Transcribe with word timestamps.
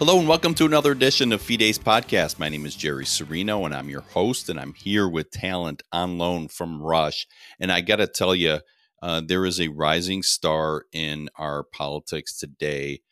Hello 0.00 0.18
and 0.18 0.26
welcome 0.26 0.54
to 0.54 0.64
another 0.64 0.92
edition 0.92 1.30
of 1.30 1.42
Fides 1.42 1.78
Podcast. 1.78 2.38
My 2.38 2.48
name 2.48 2.64
is 2.64 2.74
Jerry 2.74 3.04
Serino 3.04 3.66
and 3.66 3.74
I'm 3.74 3.90
your 3.90 4.00
host, 4.00 4.48
and 4.48 4.58
I'm 4.58 4.72
here 4.72 5.06
with 5.06 5.30
talent 5.30 5.82
on 5.92 6.16
loan 6.16 6.48
from 6.48 6.80
Rush. 6.80 7.26
And 7.60 7.70
I 7.70 7.82
got 7.82 7.96
to 7.96 8.06
tell 8.06 8.34
you, 8.34 8.60
uh, 9.02 9.20
there 9.22 9.44
is 9.44 9.60
a 9.60 9.68
rising 9.68 10.22
star 10.22 10.84
in 10.90 11.28
our 11.36 11.64
politics 11.64 12.38
today, 12.38 13.02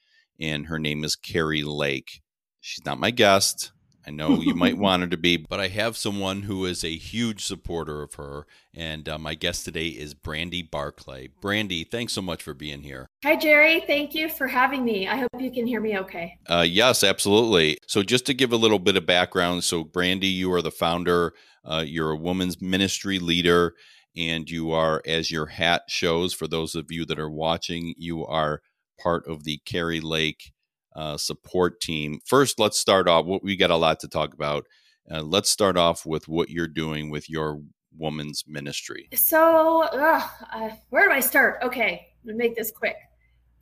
and 0.40 0.68
her 0.68 0.78
name 0.78 1.04
is 1.04 1.14
Kari 1.14 1.62
Lake. 1.62 2.22
She's 2.62 2.86
not 2.86 2.98
my 2.98 3.10
guest. 3.10 3.70
I 4.06 4.10
know 4.10 4.40
you 4.40 4.54
might 4.54 4.78
want 4.78 5.02
her 5.02 5.08
to 5.08 5.16
be, 5.16 5.36
but 5.36 5.60
I 5.60 5.68
have 5.68 5.96
someone 5.96 6.42
who 6.42 6.64
is 6.64 6.84
a 6.84 6.96
huge 6.96 7.44
supporter 7.44 8.02
of 8.02 8.14
her. 8.14 8.46
And 8.74 9.08
uh, 9.08 9.18
my 9.18 9.34
guest 9.34 9.64
today 9.64 9.88
is 9.88 10.14
Brandy 10.14 10.62
Barclay. 10.62 11.28
Brandy, 11.40 11.84
thanks 11.84 12.12
so 12.12 12.22
much 12.22 12.42
for 12.42 12.54
being 12.54 12.82
here. 12.82 13.06
Hi, 13.24 13.36
Jerry. 13.36 13.80
Thank 13.86 14.14
you 14.14 14.28
for 14.28 14.46
having 14.46 14.84
me. 14.84 15.08
I 15.08 15.16
hope 15.16 15.30
you 15.38 15.50
can 15.50 15.66
hear 15.66 15.80
me 15.80 15.98
okay. 15.98 16.38
Uh, 16.48 16.64
yes, 16.66 17.04
absolutely. 17.04 17.78
So, 17.86 18.02
just 18.02 18.26
to 18.26 18.34
give 18.34 18.52
a 18.52 18.56
little 18.56 18.78
bit 18.78 18.96
of 18.96 19.06
background 19.06 19.64
so, 19.64 19.84
Brandy, 19.84 20.28
you 20.28 20.52
are 20.52 20.62
the 20.62 20.70
founder, 20.70 21.34
uh, 21.64 21.84
you're 21.86 22.12
a 22.12 22.16
women's 22.16 22.62
ministry 22.62 23.18
leader, 23.18 23.74
and 24.16 24.48
you 24.48 24.72
are, 24.72 25.02
as 25.06 25.30
your 25.30 25.46
hat 25.46 25.82
shows, 25.88 26.32
for 26.32 26.48
those 26.48 26.74
of 26.74 26.90
you 26.90 27.04
that 27.06 27.18
are 27.18 27.30
watching, 27.30 27.94
you 27.96 28.24
are 28.24 28.62
part 28.98 29.26
of 29.26 29.44
the 29.44 29.60
Kari 29.64 30.00
Lake 30.00 30.52
uh, 30.98 31.16
support 31.16 31.80
team. 31.80 32.18
First, 32.26 32.58
let's 32.58 32.76
start 32.76 33.08
off. 33.08 33.24
What 33.24 33.44
We 33.44 33.56
got 33.56 33.70
a 33.70 33.76
lot 33.76 34.00
to 34.00 34.08
talk 34.08 34.34
about. 34.34 34.66
Uh, 35.08 35.22
let's 35.22 35.48
start 35.48 35.76
off 35.76 36.04
with 36.04 36.26
what 36.26 36.50
you're 36.50 36.66
doing 36.66 37.08
with 37.08 37.30
your 37.30 37.60
woman's 37.96 38.42
ministry. 38.48 39.08
So, 39.14 39.82
uh, 39.84 40.70
where 40.90 41.06
do 41.06 41.12
I 41.12 41.20
start? 41.20 41.60
Okay, 41.62 42.08
me 42.24 42.34
make 42.34 42.56
this 42.56 42.72
quick. 42.72 42.96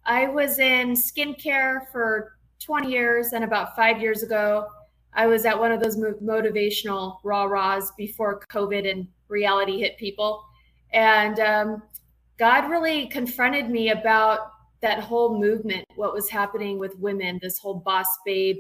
I 0.07 0.29
was 0.29 0.59
in 0.59 0.93
skincare 0.93 1.91
for 1.93 2.39
20 2.61 2.91
years, 2.91 3.35
and 3.35 3.45
about 3.45 3.77
five 3.77 4.01
years 4.01 4.23
ago, 4.23 4.67
I 5.13 5.27
was 5.27 5.45
at 5.45 5.59
one 5.59 5.73
of 5.73 5.81
those 5.81 5.99
motivational 5.99 7.19
rah 7.23 7.45
rahs 7.45 7.93
before 7.99 8.41
COVID 8.51 8.91
and 8.91 9.07
reality 9.29 9.79
hit 9.79 9.99
people. 9.99 10.43
And 10.95 11.39
um, 11.41 11.83
God 12.39 12.71
really 12.71 13.09
confronted 13.09 13.69
me 13.69 13.91
about 13.91 14.53
that 14.83 15.01
whole 15.01 15.39
movement, 15.39 15.85
what 15.97 16.13
was 16.13 16.29
happening 16.29 16.79
with 16.79 16.99
women, 16.99 17.39
this 17.43 17.59
whole 17.59 17.81
boss 17.81 18.09
babe 18.25 18.59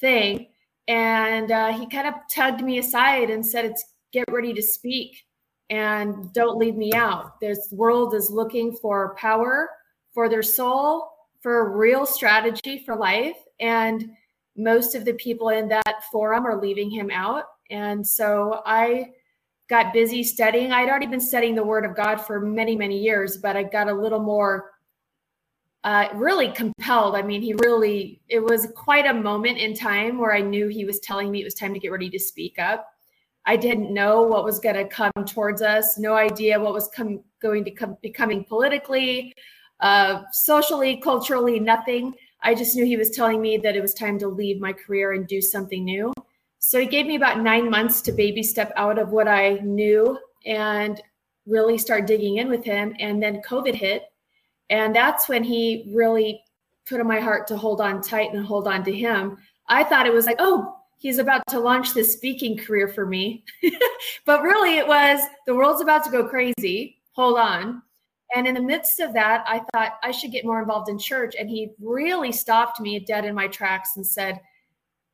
thing. 0.00 0.48
And 0.88 1.50
uh, 1.50 1.72
he 1.72 1.86
kind 1.86 2.08
of 2.08 2.14
tugged 2.32 2.62
me 2.62 2.78
aside 2.78 3.30
and 3.30 3.44
said, 3.44 3.64
"It's 3.64 3.84
get 4.12 4.24
ready 4.30 4.52
to 4.52 4.62
speak 4.62 5.24
and 5.70 6.32
don't 6.34 6.58
leave 6.58 6.76
me 6.76 6.92
out. 6.92 7.40
This 7.40 7.68
world 7.72 8.14
is 8.14 8.30
looking 8.30 8.72
for 8.72 9.14
power 9.16 9.70
for 10.12 10.28
their 10.28 10.42
soul, 10.42 11.08
for 11.40 11.60
a 11.60 11.76
real 11.76 12.04
strategy 12.04 12.82
for 12.84 12.94
life, 12.94 13.36
and 13.58 14.10
most 14.56 14.94
of 14.94 15.06
the 15.06 15.14
people 15.14 15.48
in 15.48 15.68
that 15.68 16.04
forum 16.12 16.46
are 16.46 16.60
leaving 16.60 16.90
him 16.90 17.10
out. 17.10 17.44
And 17.70 18.06
so 18.06 18.60
I 18.66 19.12
got 19.70 19.94
busy 19.94 20.22
studying. 20.22 20.72
I'd 20.72 20.90
already 20.90 21.06
been 21.06 21.20
studying 21.20 21.54
the 21.54 21.64
Word 21.64 21.86
of 21.86 21.96
God 21.96 22.16
for 22.16 22.38
many, 22.38 22.76
many 22.76 22.98
years, 22.98 23.38
but 23.38 23.56
I 23.56 23.62
got 23.62 23.88
a 23.88 23.94
little 23.94 24.20
more 24.20 24.71
uh, 25.84 26.08
really 26.14 26.48
compelled. 26.48 27.16
I 27.16 27.22
mean, 27.22 27.42
he 27.42 27.54
really, 27.54 28.20
it 28.28 28.40
was 28.40 28.68
quite 28.76 29.06
a 29.06 29.14
moment 29.14 29.58
in 29.58 29.74
time 29.74 30.18
where 30.18 30.34
I 30.34 30.40
knew 30.40 30.68
he 30.68 30.84
was 30.84 31.00
telling 31.00 31.30
me 31.30 31.40
it 31.40 31.44
was 31.44 31.54
time 31.54 31.74
to 31.74 31.80
get 31.80 31.90
ready 31.90 32.08
to 32.10 32.18
speak 32.18 32.58
up. 32.58 32.88
I 33.44 33.56
didn't 33.56 33.92
know 33.92 34.22
what 34.22 34.44
was 34.44 34.60
going 34.60 34.76
to 34.76 34.86
come 34.86 35.10
towards 35.26 35.62
us, 35.62 35.98
no 35.98 36.14
idea 36.14 36.60
what 36.60 36.72
was 36.72 36.88
com- 36.94 37.24
going 37.40 37.64
to 37.64 37.72
come 37.72 37.96
becoming 38.00 38.44
politically, 38.44 39.34
uh, 39.80 40.22
socially, 40.30 41.00
culturally, 41.02 41.58
nothing. 41.58 42.14
I 42.42 42.54
just 42.54 42.76
knew 42.76 42.84
he 42.84 42.96
was 42.96 43.10
telling 43.10 43.42
me 43.42 43.56
that 43.58 43.74
it 43.74 43.82
was 43.82 43.94
time 43.94 44.18
to 44.20 44.28
leave 44.28 44.60
my 44.60 44.72
career 44.72 45.12
and 45.12 45.26
do 45.26 45.40
something 45.40 45.84
new. 45.84 46.12
So 46.60 46.78
he 46.78 46.86
gave 46.86 47.06
me 47.06 47.16
about 47.16 47.40
nine 47.40 47.68
months 47.68 48.00
to 48.02 48.12
baby 48.12 48.44
step 48.44 48.72
out 48.76 48.98
of 48.98 49.10
what 49.10 49.26
I 49.26 49.54
knew 49.64 50.16
and 50.46 51.02
really 51.44 51.78
start 51.78 52.06
digging 52.06 52.36
in 52.36 52.48
with 52.48 52.64
him. 52.64 52.94
And 53.00 53.20
then 53.20 53.42
COVID 53.42 53.74
hit 53.74 54.04
and 54.72 54.96
that's 54.96 55.28
when 55.28 55.44
he 55.44 55.86
really 55.92 56.42
put 56.88 56.98
in 56.98 57.06
my 57.06 57.20
heart 57.20 57.46
to 57.48 57.58
hold 57.58 57.82
on 57.82 58.00
tight 58.00 58.32
and 58.32 58.42
hold 58.42 58.66
on 58.66 58.82
to 58.84 58.92
him. 58.92 59.36
I 59.68 59.84
thought 59.84 60.06
it 60.06 60.14
was 60.14 60.24
like, 60.24 60.38
oh, 60.38 60.74
he's 60.96 61.18
about 61.18 61.42
to 61.50 61.60
launch 61.60 61.92
this 61.92 62.14
speaking 62.14 62.56
career 62.56 62.88
for 62.88 63.04
me. 63.04 63.44
but 64.24 64.40
really, 64.40 64.78
it 64.78 64.88
was 64.88 65.20
the 65.46 65.54
world's 65.54 65.82
about 65.82 66.04
to 66.04 66.10
go 66.10 66.26
crazy. 66.26 66.96
Hold 67.12 67.38
on. 67.38 67.82
And 68.34 68.46
in 68.46 68.54
the 68.54 68.62
midst 68.62 68.98
of 68.98 69.12
that, 69.12 69.44
I 69.46 69.60
thought 69.74 69.98
I 70.02 70.10
should 70.10 70.32
get 70.32 70.46
more 70.46 70.60
involved 70.60 70.88
in 70.88 70.98
church. 70.98 71.34
And 71.38 71.50
he 71.50 71.72
really 71.78 72.32
stopped 72.32 72.80
me 72.80 72.98
dead 72.98 73.26
in 73.26 73.34
my 73.34 73.48
tracks 73.48 73.96
and 73.96 74.06
said, 74.06 74.40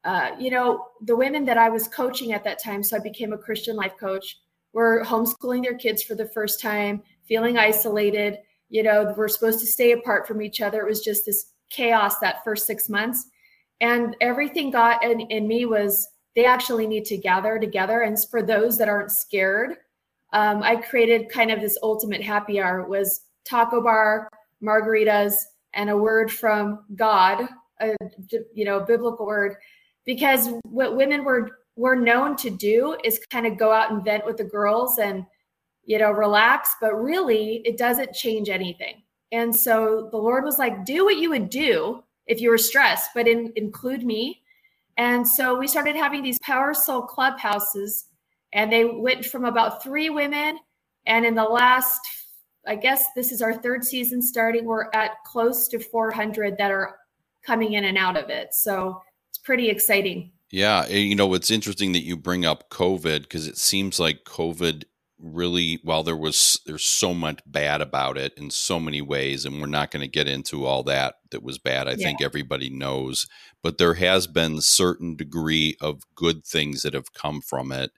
uh, 0.04 0.36
you 0.38 0.52
know, 0.52 0.86
the 1.02 1.16
women 1.16 1.44
that 1.47 1.58
I 1.58 1.68
was 1.68 1.88
coaching 1.88 2.32
at 2.32 2.44
that 2.44 2.62
time, 2.62 2.84
so 2.84 2.97
I 2.97 3.00
became 3.00 3.32
a 3.32 3.38
Christian 3.38 3.74
life 3.74 3.97
coach, 3.98 4.38
were 4.72 5.02
homeschooling 5.04 5.64
their 5.64 5.76
kids 5.76 6.04
for 6.04 6.14
the 6.14 6.28
first 6.28 6.60
time, 6.60 7.02
feeling 7.26 7.58
isolated, 7.58 8.38
you 8.68 8.82
know 8.82 9.14
we're 9.16 9.28
supposed 9.28 9.60
to 9.60 9.66
stay 9.66 9.92
apart 9.92 10.26
from 10.26 10.42
each 10.42 10.60
other. 10.60 10.80
It 10.80 10.88
was 10.88 11.00
just 11.00 11.26
this 11.26 11.52
chaos 11.70 12.18
that 12.18 12.44
first 12.44 12.66
six 12.66 12.88
months. 12.88 13.26
And 13.80 14.16
everything 14.20 14.70
got 14.70 15.04
in, 15.04 15.20
in 15.20 15.46
me 15.46 15.64
was 15.64 16.08
they 16.34 16.44
actually 16.44 16.86
need 16.86 17.04
to 17.06 17.16
gather 17.16 17.58
together. 17.58 18.00
And 18.00 18.18
for 18.30 18.42
those 18.42 18.78
that 18.78 18.88
aren't 18.88 19.10
scared 19.10 19.76
um, 20.34 20.62
i 20.62 20.76
created 20.76 21.30
kind 21.30 21.50
of 21.50 21.60
this 21.60 21.78
ultimate 21.82 22.22
happy 22.22 22.60
hour 22.60 22.80
it 22.80 22.88
was 22.88 23.22
taco 23.46 23.80
bar 23.82 24.28
margaritas 24.62 25.32
and 25.72 25.88
a 25.88 25.96
word 25.96 26.30
from 26.30 26.84
god 26.96 27.48
a 27.80 27.94
you 28.54 28.64
know 28.64 28.80
biblical 28.80 29.26
word. 29.26 29.56
Because 30.04 30.48
what 30.62 30.96
women 30.96 31.24
were 31.24 31.50
were 31.76 31.96
known 31.96 32.36
to 32.36 32.50
do 32.50 32.96
is 33.04 33.20
kind 33.30 33.46
of 33.46 33.56
go 33.56 33.72
out 33.72 33.92
and 33.92 34.04
vent 34.04 34.26
with 34.26 34.36
the 34.36 34.44
girls 34.44 34.98
and 34.98 35.24
you 35.88 35.99
know, 35.99 36.10
relax, 36.10 36.76
but 36.82 36.94
really 36.94 37.62
it 37.65 37.78
doesn't 37.78 38.12
change 38.12 38.50
anything. 38.50 39.03
And 39.32 39.56
so 39.56 40.09
the 40.10 40.19
Lord 40.19 40.44
was 40.44 40.59
like, 40.59 40.84
do 40.84 41.06
what 41.06 41.16
you 41.16 41.31
would 41.31 41.49
do 41.49 42.04
if 42.26 42.43
you 42.43 42.50
were 42.50 42.59
stressed, 42.59 43.10
but 43.15 43.26
in, 43.26 43.50
include 43.56 44.04
me. 44.04 44.43
And 44.98 45.27
so 45.27 45.59
we 45.59 45.66
started 45.66 45.97
having 45.97 46.22
these 46.22 46.38
Power 46.41 46.75
Soul 46.75 47.03
clubhouses, 47.03 48.04
and 48.53 48.71
they 48.71 48.84
went 48.84 49.25
from 49.25 49.47
about 49.47 49.82
three 49.82 50.10
women. 50.10 50.59
And 51.06 51.25
in 51.25 51.34
the 51.34 51.44
last, 51.44 52.00
I 52.66 52.75
guess 52.75 53.06
this 53.16 53.32
is 53.32 53.41
our 53.41 53.54
third 53.54 53.82
season 53.82 54.21
starting, 54.21 54.66
we're 54.66 54.91
at 54.93 55.12
close 55.25 55.69
to 55.69 55.78
400 55.78 56.59
that 56.59 56.71
are 56.71 56.97
coming 57.43 57.72
in 57.72 57.87
and 57.87 57.97
out 57.97 58.19
of 58.19 58.28
it. 58.28 58.53
So 58.53 59.00
it's 59.31 59.38
pretty 59.38 59.71
exciting. 59.71 60.32
Yeah. 60.50 60.87
You 60.87 61.15
know, 61.15 61.32
it's 61.32 61.50
interesting 61.50 61.93
that 61.93 62.04
you 62.04 62.15
bring 62.15 62.44
up 62.44 62.69
COVID 62.69 63.22
because 63.22 63.47
it 63.47 63.56
seems 63.56 63.98
like 63.98 64.25
COVID 64.25 64.84
really 65.20 65.80
while 65.82 66.02
there 66.02 66.16
was 66.16 66.60
there's 66.66 66.84
so 66.84 67.12
much 67.12 67.40
bad 67.44 67.80
about 67.80 68.16
it 68.16 68.32
in 68.36 68.50
so 68.50 68.78
many 68.78 69.02
ways 69.02 69.44
and 69.44 69.60
we're 69.60 69.66
not 69.66 69.90
going 69.90 70.00
to 70.00 70.08
get 70.08 70.28
into 70.28 70.64
all 70.64 70.82
that 70.84 71.16
that 71.30 71.42
was 71.42 71.58
bad 71.58 71.88
i 71.88 71.92
yeah. 71.92 71.96
think 71.96 72.22
everybody 72.22 72.70
knows 72.70 73.26
but 73.62 73.78
there 73.78 73.94
has 73.94 74.26
been 74.26 74.60
certain 74.60 75.16
degree 75.16 75.76
of 75.80 76.02
good 76.14 76.44
things 76.44 76.82
that 76.82 76.94
have 76.94 77.12
come 77.12 77.40
from 77.40 77.72
it 77.72 77.90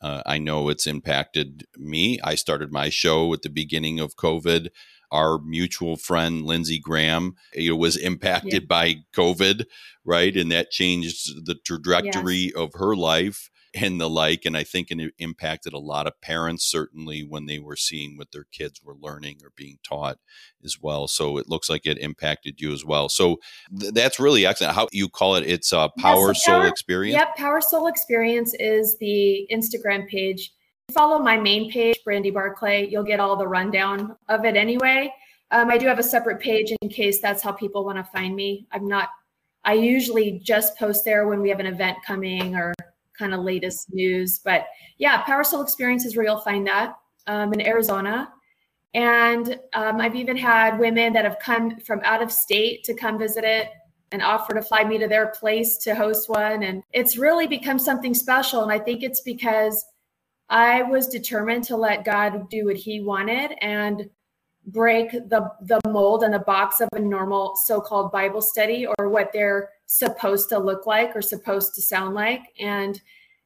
uh, 0.00 0.22
i 0.26 0.36
know 0.36 0.68
it's 0.68 0.86
impacted 0.86 1.64
me 1.76 2.18
i 2.24 2.34
started 2.34 2.72
my 2.72 2.88
show 2.88 3.32
at 3.32 3.42
the 3.42 3.50
beginning 3.50 4.00
of 4.00 4.16
covid 4.16 4.68
our 5.12 5.38
mutual 5.38 5.96
friend 5.96 6.42
lindsey 6.42 6.80
graham 6.80 7.36
you 7.54 7.70
know, 7.70 7.76
was 7.76 7.96
impacted 7.96 8.62
yeah. 8.62 8.66
by 8.68 8.96
covid 9.12 9.64
right 10.04 10.36
and 10.36 10.50
that 10.50 10.72
changed 10.72 11.46
the 11.46 11.54
trajectory 11.54 12.34
yes. 12.34 12.52
of 12.56 12.72
her 12.74 12.96
life 12.96 13.48
and 13.74 14.00
the 14.00 14.08
like. 14.08 14.44
And 14.44 14.56
I 14.56 14.64
think 14.64 14.90
it 14.90 15.14
impacted 15.18 15.72
a 15.72 15.78
lot 15.78 16.06
of 16.06 16.20
parents, 16.20 16.64
certainly 16.64 17.22
when 17.22 17.46
they 17.46 17.58
were 17.58 17.76
seeing 17.76 18.16
what 18.16 18.32
their 18.32 18.46
kids 18.52 18.80
were 18.82 18.94
learning 18.94 19.38
or 19.42 19.52
being 19.56 19.78
taught 19.82 20.18
as 20.64 20.78
well. 20.80 21.08
So 21.08 21.38
it 21.38 21.48
looks 21.48 21.68
like 21.68 21.86
it 21.86 21.98
impacted 21.98 22.60
you 22.60 22.72
as 22.72 22.84
well. 22.84 23.08
So 23.08 23.38
th- 23.78 23.92
that's 23.92 24.20
really 24.20 24.46
excellent. 24.46 24.74
How 24.74 24.88
you 24.92 25.08
call 25.08 25.36
it? 25.36 25.46
It's 25.46 25.72
a 25.72 25.90
power 25.98 26.28
yes, 26.28 26.44
soul 26.44 26.60
power, 26.60 26.66
experience. 26.66 27.16
Yep. 27.16 27.36
Power 27.36 27.60
soul 27.60 27.86
experience 27.86 28.54
is 28.58 28.96
the 28.98 29.46
Instagram 29.52 30.08
page. 30.08 30.52
Follow 30.92 31.18
my 31.18 31.38
main 31.38 31.70
page, 31.70 31.98
Brandy 32.04 32.30
Barclay. 32.30 32.88
You'll 32.90 33.04
get 33.04 33.18
all 33.18 33.36
the 33.36 33.48
rundown 33.48 34.16
of 34.28 34.44
it 34.44 34.56
anyway. 34.56 35.12
Um, 35.50 35.70
I 35.70 35.78
do 35.78 35.86
have 35.86 35.98
a 35.98 36.02
separate 36.02 36.40
page 36.40 36.72
in 36.82 36.88
case 36.88 37.20
that's 37.20 37.42
how 37.42 37.52
people 37.52 37.84
want 37.84 37.96
to 37.96 38.04
find 38.04 38.34
me. 38.36 38.66
I'm 38.72 38.86
not, 38.86 39.08
I 39.64 39.74
usually 39.74 40.40
just 40.42 40.76
post 40.76 41.04
there 41.04 41.26
when 41.26 41.40
we 41.40 41.48
have 41.48 41.60
an 41.60 41.66
event 41.66 41.98
coming 42.06 42.54
or 42.54 42.73
kind 43.18 43.34
of 43.34 43.40
latest 43.40 43.92
news. 43.92 44.40
But 44.44 44.66
yeah, 44.98 45.22
Power 45.22 45.42
Experience 45.60 46.04
is 46.04 46.16
where 46.16 46.24
you'll 46.24 46.40
find 46.40 46.66
that 46.66 46.96
um, 47.26 47.52
in 47.52 47.60
Arizona. 47.60 48.32
And 48.94 49.58
um, 49.72 50.00
I've 50.00 50.14
even 50.14 50.36
had 50.36 50.78
women 50.78 51.12
that 51.14 51.24
have 51.24 51.38
come 51.40 51.80
from 51.80 52.00
out 52.04 52.22
of 52.22 52.30
state 52.30 52.84
to 52.84 52.94
come 52.94 53.18
visit 53.18 53.44
it 53.44 53.70
and 54.12 54.22
offer 54.22 54.54
to 54.54 54.62
fly 54.62 54.84
me 54.84 54.98
to 54.98 55.08
their 55.08 55.28
place 55.28 55.76
to 55.78 55.94
host 55.94 56.28
one. 56.28 56.62
And 56.62 56.82
it's 56.92 57.16
really 57.16 57.48
become 57.48 57.78
something 57.78 58.14
special. 58.14 58.62
And 58.62 58.70
I 58.70 58.78
think 58.78 59.02
it's 59.02 59.20
because 59.20 59.84
I 60.48 60.82
was 60.82 61.08
determined 61.08 61.64
to 61.64 61.76
let 61.76 62.04
God 62.04 62.48
do 62.48 62.66
what 62.66 62.76
He 62.76 63.00
wanted. 63.00 63.52
And 63.60 64.08
break 64.66 65.10
the 65.10 65.50
the 65.62 65.80
mold 65.88 66.22
and 66.22 66.32
the 66.32 66.38
box 66.38 66.80
of 66.80 66.88
a 66.94 66.98
normal 66.98 67.54
so-called 67.54 68.10
bible 68.10 68.40
study 68.40 68.86
or 68.98 69.08
what 69.08 69.30
they're 69.32 69.70
supposed 69.86 70.48
to 70.48 70.58
look 70.58 70.86
like 70.86 71.14
or 71.14 71.20
supposed 71.22 71.74
to 71.74 71.82
sound 71.82 72.14
like. 72.14 72.40
And 72.58 73.00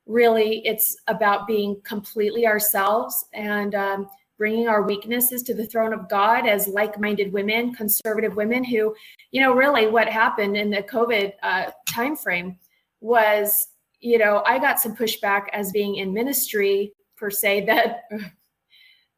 really 0.08 0.62
it's 0.64 0.96
about 1.06 1.46
being 1.46 1.80
completely 1.84 2.46
ourselves 2.46 3.26
and 3.34 3.74
um, 3.74 4.08
bringing 4.38 4.66
our 4.66 4.82
weaknesses 4.82 5.42
to 5.42 5.54
the 5.54 5.66
throne 5.66 5.92
of 5.92 6.08
god 6.08 6.48
as 6.48 6.66
like-minded 6.66 7.30
women 7.30 7.74
conservative 7.74 8.34
women 8.34 8.64
who 8.64 8.94
you 9.30 9.40
know 9.40 9.52
really 9.52 9.86
what 9.86 10.08
happened 10.08 10.56
in 10.56 10.70
the 10.70 10.82
covid 10.82 11.32
uh, 11.42 11.66
time 11.88 12.16
frame 12.16 12.56
was 13.00 13.68
you 14.00 14.16
know 14.16 14.42
i 14.46 14.58
got 14.58 14.80
some 14.80 14.96
pushback 14.96 15.44
as 15.52 15.70
being 15.72 15.96
in 15.96 16.12
ministry 16.12 16.92
per 17.16 17.30
se 17.30 17.60
that 17.66 18.08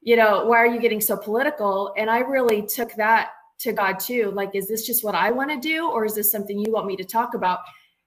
you 0.03 0.17
know, 0.17 0.45
why 0.47 0.57
are 0.59 0.67
you 0.67 0.81
getting 0.81 1.01
so 1.01 1.17
political? 1.17 1.93
And 1.97 2.09
I 2.11 2.21
really 2.21 2.67
took 2.67 2.95
that 2.95 3.31
to 3.61 3.73
God 3.73 3.99
too. 3.99 4.31
Like, 4.35 4.55
is 4.55 4.69
this 4.69 4.87
just 4.87 5.05
what 5.05 5.15
I 5.15 5.31
want 5.31 5.51
to 5.51 5.59
do, 5.59 5.91
or 5.91 6.05
is 6.05 6.15
this 6.15 6.33
something 6.33 6.59
you 6.59 6.73
want 6.73 6.87
me 6.87 6.97
to 6.97 7.05
talk 7.05 7.35
about? 7.35 7.61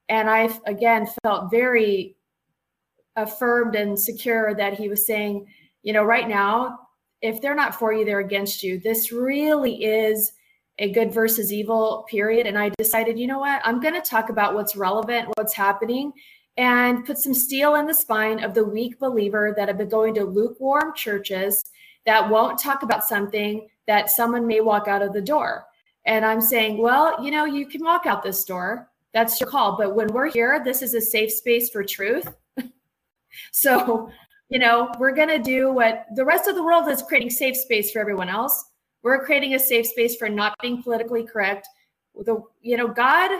And 0.09 0.29
I, 0.29 0.49
again, 0.65 1.07
felt 1.23 1.51
very 1.51 2.15
affirmed 3.15 3.75
and 3.75 3.99
secure 3.99 4.55
that 4.55 4.73
He 4.73 4.89
was 4.89 5.05
saying, 5.05 5.45
you 5.83 5.93
know, 5.93 6.03
right 6.03 6.27
now, 6.27 6.79
if 7.21 7.41
they're 7.41 7.55
not 7.55 7.75
for 7.75 7.93
you, 7.93 8.03
they're 8.03 8.19
against 8.19 8.63
you. 8.63 8.79
This 8.79 9.11
really 9.11 9.83
is 9.83 10.33
a 10.79 10.91
good 10.91 11.13
versus 11.13 11.53
evil 11.53 12.05
period. 12.09 12.47
And 12.47 12.57
I 12.57 12.69
decided, 12.77 13.19
you 13.19 13.27
know 13.27 13.39
what? 13.39 13.61
I'm 13.63 13.79
going 13.79 13.93
to 13.93 14.01
talk 14.01 14.29
about 14.29 14.55
what's 14.55 14.75
relevant, 14.75 15.29
what's 15.35 15.53
happening, 15.53 16.11
and 16.57 17.05
put 17.05 17.19
some 17.19 17.33
steel 17.33 17.75
in 17.75 17.85
the 17.85 17.93
spine 17.93 18.43
of 18.43 18.53
the 18.53 18.65
weak 18.65 18.99
believer 18.99 19.53
that 19.55 19.67
have 19.67 19.77
been 19.77 19.89
going 19.89 20.15
to 20.15 20.23
lukewarm 20.23 20.93
churches 20.95 21.63
that 22.05 22.29
won't 22.29 22.59
talk 22.59 22.83
about 22.83 23.05
something 23.05 23.67
that 23.87 24.09
someone 24.09 24.47
may 24.47 24.61
walk 24.61 24.87
out 24.87 25.01
of 25.01 25.13
the 25.13 25.21
door. 25.21 25.65
And 26.05 26.25
I'm 26.25 26.41
saying, 26.41 26.77
well, 26.77 27.23
you 27.23 27.31
know, 27.31 27.45
you 27.45 27.65
can 27.65 27.83
walk 27.83 28.05
out 28.05 28.23
this 28.23 28.43
door. 28.43 28.89
That's 29.13 29.39
your 29.39 29.49
call. 29.49 29.77
But 29.77 29.95
when 29.95 30.07
we're 30.07 30.29
here, 30.29 30.61
this 30.63 30.81
is 30.81 30.93
a 30.93 31.01
safe 31.01 31.31
space 31.31 31.69
for 31.69 31.83
truth. 31.83 32.27
so, 33.51 34.09
you 34.49 34.59
know, 34.59 34.91
we're 34.99 35.15
going 35.15 35.29
to 35.29 35.39
do 35.39 35.71
what 35.71 36.05
the 36.15 36.25
rest 36.25 36.47
of 36.47 36.55
the 36.55 36.63
world 36.63 36.87
is 36.89 37.01
creating 37.01 37.29
safe 37.29 37.55
space 37.55 37.91
for 37.91 37.99
everyone 37.99 38.29
else. 38.29 38.65
We're 39.01 39.23
creating 39.23 39.55
a 39.55 39.59
safe 39.59 39.87
space 39.87 40.15
for 40.15 40.29
not 40.29 40.55
being 40.61 40.81
politically 40.81 41.23
correct. 41.23 41.67
The, 42.15 42.41
you 42.61 42.77
know, 42.77 42.87
God, 42.87 43.31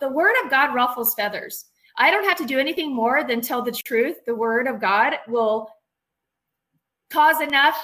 the 0.00 0.08
word 0.08 0.34
of 0.44 0.50
God 0.50 0.74
ruffles 0.74 1.14
feathers. 1.14 1.66
I 1.96 2.10
don't 2.10 2.24
have 2.24 2.38
to 2.38 2.46
do 2.46 2.58
anything 2.58 2.94
more 2.94 3.24
than 3.24 3.40
tell 3.40 3.62
the 3.62 3.72
truth. 3.72 4.18
The 4.24 4.34
word 4.34 4.66
of 4.68 4.80
God 4.80 5.14
will 5.26 5.68
cause 7.10 7.40
enough, 7.40 7.78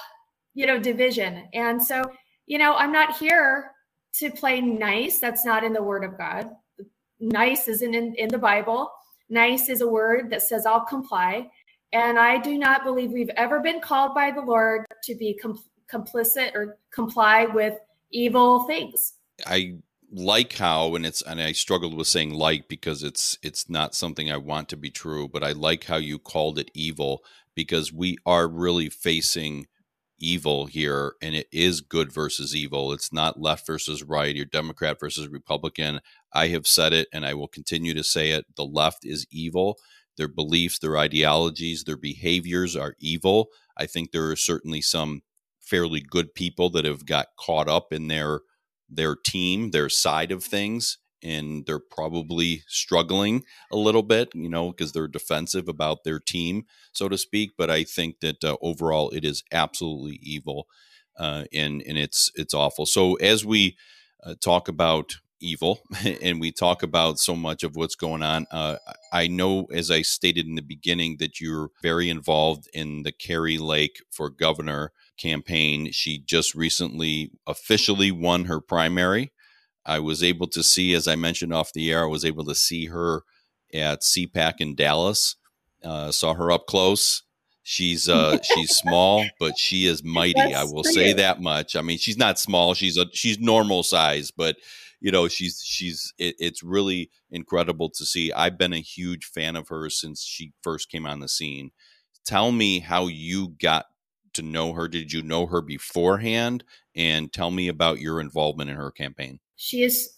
you 0.54 0.66
know, 0.66 0.78
division. 0.78 1.48
And 1.52 1.82
so, 1.82 2.04
you 2.46 2.58
know, 2.58 2.74
I'm 2.74 2.92
not 2.92 3.16
here 3.16 3.72
to 4.14 4.30
play 4.30 4.60
nice. 4.60 5.18
That's 5.18 5.44
not 5.44 5.64
in 5.64 5.72
the 5.72 5.82
word 5.82 6.04
of 6.04 6.16
God. 6.16 6.50
Nice 7.20 7.68
isn't 7.68 7.94
in, 7.94 8.14
in 8.16 8.28
the 8.28 8.38
Bible. 8.38 8.90
Nice 9.28 9.68
is 9.68 9.80
a 9.80 9.88
word 9.88 10.30
that 10.30 10.42
says, 10.42 10.66
I'll 10.66 10.84
comply. 10.84 11.50
And 11.92 12.18
I 12.18 12.38
do 12.38 12.58
not 12.58 12.84
believe 12.84 13.12
we've 13.12 13.30
ever 13.36 13.60
been 13.60 13.80
called 13.80 14.14
by 14.14 14.30
the 14.30 14.40
Lord 14.40 14.84
to 15.04 15.14
be 15.14 15.38
com- 15.40 15.62
complicit 15.92 16.54
or 16.54 16.78
comply 16.92 17.46
with 17.46 17.74
evil 18.10 18.64
things. 18.64 19.14
I 19.46 19.76
like 20.12 20.52
how 20.54 20.94
and 20.94 21.04
it's 21.04 21.22
and 21.22 21.40
I 21.40 21.52
struggled 21.52 21.94
with 21.94 22.06
saying 22.06 22.34
like 22.34 22.68
because 22.68 23.02
it's 23.02 23.36
it's 23.42 23.68
not 23.68 23.94
something 23.94 24.30
I 24.30 24.36
want 24.36 24.68
to 24.68 24.76
be 24.76 24.90
true, 24.90 25.28
but 25.28 25.42
I 25.42 25.52
like 25.52 25.84
how 25.84 25.96
you 25.96 26.18
called 26.18 26.58
it 26.58 26.70
evil 26.74 27.22
because 27.54 27.92
we 27.92 28.16
are 28.26 28.48
really 28.48 28.88
facing 28.88 29.66
evil 30.18 30.66
here 30.66 31.14
and 31.20 31.34
it 31.34 31.48
is 31.52 31.80
good 31.80 32.12
versus 32.12 32.54
evil. 32.54 32.92
It's 32.92 33.12
not 33.12 33.40
left 33.40 33.66
versus 33.66 34.02
right 34.02 34.36
or 34.38 34.44
Democrat 34.44 34.98
versus 35.00 35.28
Republican. 35.28 36.00
I 36.32 36.48
have 36.48 36.66
said 36.66 36.92
it 36.92 37.08
and 37.12 37.26
I 37.26 37.34
will 37.34 37.48
continue 37.48 37.94
to 37.94 38.04
say 38.04 38.30
it. 38.30 38.46
The 38.56 38.64
left 38.64 39.04
is 39.04 39.26
evil. 39.30 39.78
Their 40.16 40.28
beliefs, 40.28 40.78
their 40.78 40.96
ideologies, 40.96 41.84
their 41.84 41.96
behaviors 41.96 42.76
are 42.76 42.94
evil. 43.00 43.48
I 43.76 43.86
think 43.86 44.12
there 44.12 44.30
are 44.30 44.36
certainly 44.36 44.80
some 44.80 45.22
fairly 45.60 46.00
good 46.00 46.34
people 46.34 46.70
that 46.70 46.84
have 46.84 47.06
got 47.06 47.28
caught 47.38 47.68
up 47.68 47.92
in 47.92 48.08
their 48.08 48.40
their 48.88 49.16
team, 49.16 49.70
their 49.70 49.88
side 49.88 50.30
of 50.30 50.44
things 50.44 50.98
and 51.24 51.64
they're 51.66 51.78
probably 51.80 52.62
struggling 52.68 53.44
a 53.72 53.76
little 53.76 54.02
bit, 54.02 54.28
you 54.34 54.48
know, 54.48 54.70
because 54.70 54.92
they're 54.92 55.08
defensive 55.08 55.68
about 55.68 56.04
their 56.04 56.20
team, 56.20 56.66
so 56.92 57.08
to 57.08 57.18
speak. 57.18 57.52
But 57.56 57.70
I 57.70 57.82
think 57.84 58.20
that 58.20 58.44
uh, 58.44 58.56
overall, 58.60 59.10
it 59.10 59.24
is 59.24 59.42
absolutely 59.50 60.20
evil, 60.22 60.66
uh, 61.18 61.44
and 61.52 61.82
and 61.86 61.98
it's 61.98 62.30
it's 62.34 62.54
awful. 62.54 62.86
So 62.86 63.14
as 63.14 63.44
we 63.44 63.76
uh, 64.22 64.34
talk 64.42 64.68
about 64.68 65.16
evil 65.40 65.80
and 66.22 66.40
we 66.40 66.52
talk 66.52 66.82
about 66.82 67.18
so 67.18 67.34
much 67.34 67.62
of 67.62 67.76
what's 67.76 67.96
going 67.96 68.22
on, 68.22 68.46
uh, 68.50 68.76
I 69.12 69.26
know, 69.26 69.66
as 69.72 69.90
I 69.90 70.02
stated 70.02 70.46
in 70.46 70.54
the 70.54 70.62
beginning, 70.62 71.16
that 71.18 71.40
you're 71.40 71.70
very 71.82 72.10
involved 72.10 72.68
in 72.74 73.02
the 73.02 73.12
Kari 73.12 73.58
Lake 73.58 74.02
for 74.10 74.28
governor 74.28 74.92
campaign. 75.16 75.90
She 75.92 76.18
just 76.18 76.54
recently 76.54 77.30
officially 77.46 78.10
won 78.10 78.44
her 78.44 78.60
primary. 78.60 79.32
I 79.86 79.98
was 79.98 80.22
able 80.22 80.46
to 80.48 80.62
see, 80.62 80.94
as 80.94 81.06
I 81.06 81.16
mentioned 81.16 81.52
off 81.52 81.72
the 81.72 81.90
air, 81.90 82.04
I 82.04 82.08
was 82.08 82.24
able 82.24 82.44
to 82.46 82.54
see 82.54 82.86
her 82.86 83.22
at 83.72 84.00
CPAC 84.00 84.54
in 84.60 84.74
Dallas. 84.74 85.36
Uh, 85.82 86.10
saw 86.10 86.34
her 86.34 86.50
up 86.50 86.66
close. 86.66 87.22
She's 87.62 88.08
uh, 88.08 88.38
she's 88.42 88.76
small, 88.76 89.24
but 89.40 89.58
she 89.58 89.86
is 89.86 90.04
mighty. 90.04 90.34
That's 90.40 90.54
I 90.54 90.64
will 90.64 90.84
say 90.84 91.12
that 91.14 91.40
much. 91.40 91.76
I 91.76 91.82
mean, 91.82 91.98
she's 91.98 92.18
not 92.18 92.38
small. 92.38 92.74
She's 92.74 92.96
a 92.96 93.06
she's 93.12 93.38
normal 93.38 93.82
size, 93.82 94.30
but 94.30 94.56
you 95.00 95.10
know, 95.10 95.28
she's 95.28 95.62
she's 95.62 96.12
it, 96.18 96.36
it's 96.38 96.62
really 96.62 97.10
incredible 97.30 97.90
to 97.90 98.04
see. 98.04 98.32
I've 98.32 98.58
been 98.58 98.72
a 98.72 98.80
huge 98.80 99.26
fan 99.26 99.56
of 99.56 99.68
her 99.68 99.90
since 99.90 100.22
she 100.22 100.52
first 100.62 100.90
came 100.90 101.06
on 101.06 101.20
the 101.20 101.28
scene. 101.28 101.70
Tell 102.24 102.52
me 102.52 102.78
how 102.80 103.06
you 103.06 103.54
got 103.60 103.86
to 104.34 104.42
know 104.42 104.72
her. 104.72 104.88
Did 104.88 105.12
you 105.12 105.22
know 105.22 105.46
her 105.46 105.60
beforehand? 105.60 106.64
And 106.94 107.32
tell 107.32 107.50
me 107.50 107.68
about 107.68 108.00
your 108.00 108.20
involvement 108.20 108.70
in 108.70 108.76
her 108.76 108.90
campaign. 108.90 109.40
She 109.56 109.82
is 109.82 110.10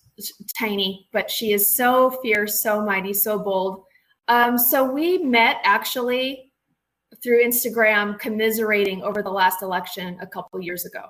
tiny, 0.59 1.09
but 1.13 1.31
she 1.31 1.53
is 1.53 1.75
so 1.75 2.11
fierce, 2.23 2.63
so 2.63 2.85
mighty, 2.85 3.13
so 3.13 3.39
bold. 3.39 3.85
Um, 4.29 4.59
so 4.59 4.85
we 4.85 5.19
met 5.19 5.59
actually 5.63 6.53
through 7.23 7.45
Instagram, 7.45 8.19
commiserating 8.19 9.03
over 9.03 9.23
the 9.23 9.31
last 9.31 9.63
election 9.63 10.19
a 10.21 10.27
couple 10.27 10.61
years 10.61 10.85
ago. 10.85 11.05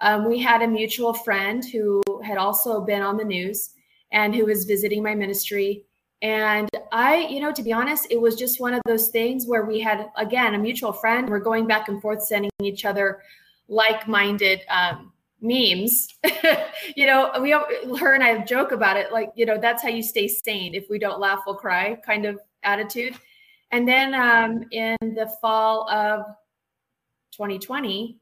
Um, 0.00 0.28
we 0.28 0.38
had 0.38 0.62
a 0.62 0.66
mutual 0.66 1.14
friend 1.14 1.64
who 1.64 2.02
had 2.24 2.38
also 2.38 2.80
been 2.80 3.02
on 3.02 3.16
the 3.16 3.24
news 3.24 3.70
and 4.12 4.34
who 4.34 4.46
was 4.46 4.64
visiting 4.64 5.02
my 5.02 5.14
ministry. 5.14 5.84
And 6.22 6.68
I, 6.92 7.26
you 7.28 7.40
know, 7.40 7.52
to 7.52 7.62
be 7.62 7.72
honest, 7.72 8.06
it 8.10 8.20
was 8.20 8.36
just 8.36 8.60
one 8.60 8.74
of 8.74 8.82
those 8.86 9.08
things 9.08 9.46
where 9.46 9.64
we 9.64 9.80
had, 9.80 10.06
again, 10.16 10.54
a 10.54 10.58
mutual 10.58 10.92
friend. 10.92 11.28
We're 11.28 11.38
going 11.38 11.66
back 11.66 11.88
and 11.88 12.00
forth, 12.00 12.22
sending 12.22 12.50
each 12.62 12.84
other 12.84 13.22
like 13.68 14.06
minded 14.06 14.60
um, 14.68 15.12
memes. 15.44 16.08
You 16.96 17.06
know 17.06 17.30
we 17.40 17.50
her 17.98 18.14
and 18.14 18.22
i 18.22 18.44
joke 18.44 18.70
about 18.70 18.98
it 18.98 19.10
like 19.10 19.30
you 19.34 19.46
know 19.46 19.58
that's 19.58 19.82
how 19.82 19.88
you 19.88 20.02
stay 20.02 20.28
sane 20.28 20.74
if 20.74 20.84
we 20.90 20.98
don't 20.98 21.18
laugh 21.18 21.40
we'll 21.46 21.56
cry 21.56 21.96
kind 22.04 22.26
of 22.26 22.38
attitude. 22.62 23.14
And 23.70 23.88
then 23.88 24.14
um, 24.14 24.64
in 24.70 24.96
the 25.00 25.32
fall 25.40 25.88
of 25.90 26.26
2020 27.32 28.18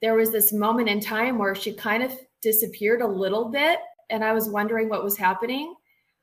there 0.00 0.14
was 0.14 0.30
this 0.30 0.52
moment 0.52 0.88
in 0.88 1.00
time 1.00 1.36
where 1.36 1.54
she 1.54 1.72
kind 1.72 2.02
of 2.02 2.12
disappeared 2.42 3.02
a 3.02 3.06
little 3.06 3.48
bit 3.48 3.80
and 4.10 4.24
i 4.24 4.32
was 4.32 4.48
wondering 4.48 4.88
what 4.88 5.04
was 5.04 5.16
happening. 5.16 5.74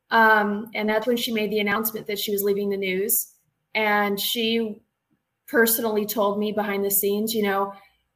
Um, 0.09 0.69
and 0.73 0.87
that's 0.87 1.07
when 1.07 1.17
she 1.17 1.33
made 1.33 1.51
the 1.51 1.59
announcement 1.59 2.07
that 2.07 2.19
she 2.19 2.31
was 2.31 2.43
leaving 2.43 2.69
the 2.69 2.77
news. 2.77 3.33
And 3.75 4.19
she 4.19 4.81
personally 5.47 6.05
told 6.05 6.39
me 6.39 6.51
behind 6.51 6.85
the 6.85 6.91
scenes 6.91 7.33
you 7.33 7.43
know 7.43 7.73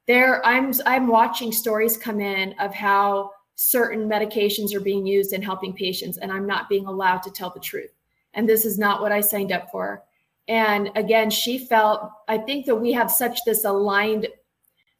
there 0.08 0.44
i'm 0.44 0.72
i'm 0.86 1.06
watching 1.06 1.52
stories 1.52 1.96
come 1.96 2.20
in 2.20 2.54
of 2.58 2.74
how 2.74 3.30
certain 3.54 4.08
medications 4.08 4.74
are 4.74 4.80
being 4.80 5.06
used 5.06 5.32
in 5.32 5.42
helping 5.42 5.72
patients 5.72 6.18
and 6.18 6.32
i'm 6.32 6.46
not 6.46 6.68
being 6.68 6.86
allowed 6.86 7.22
to 7.22 7.30
tell 7.30 7.50
the 7.50 7.60
truth. 7.60 7.90
And 8.34 8.48
this 8.48 8.64
is 8.64 8.78
not 8.78 9.00
what 9.00 9.12
i 9.12 9.20
signed 9.20 9.52
up 9.52 9.70
for. 9.70 10.02
And 10.48 10.90
again 10.96 11.30
she 11.30 11.58
felt 11.58 12.10
i 12.26 12.38
think 12.38 12.66
that 12.66 12.74
we 12.74 12.92
have 12.92 13.10
such 13.10 13.38
this 13.44 13.64
aligned 13.64 14.26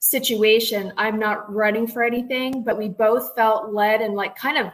situation. 0.00 0.92
I'm 0.96 1.18
not 1.18 1.52
running 1.52 1.86
for 1.88 2.04
anything 2.04 2.62
but 2.62 2.78
we 2.78 2.88
both 2.88 3.34
felt 3.34 3.72
led 3.72 4.02
and 4.02 4.14
like 4.14 4.36
kind 4.36 4.58
of 4.58 4.72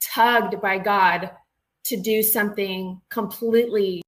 tugged 0.00 0.60
by 0.60 0.78
god 0.78 1.30
to 1.84 1.96
do 1.96 2.22
something 2.22 3.00
completely 3.10 4.02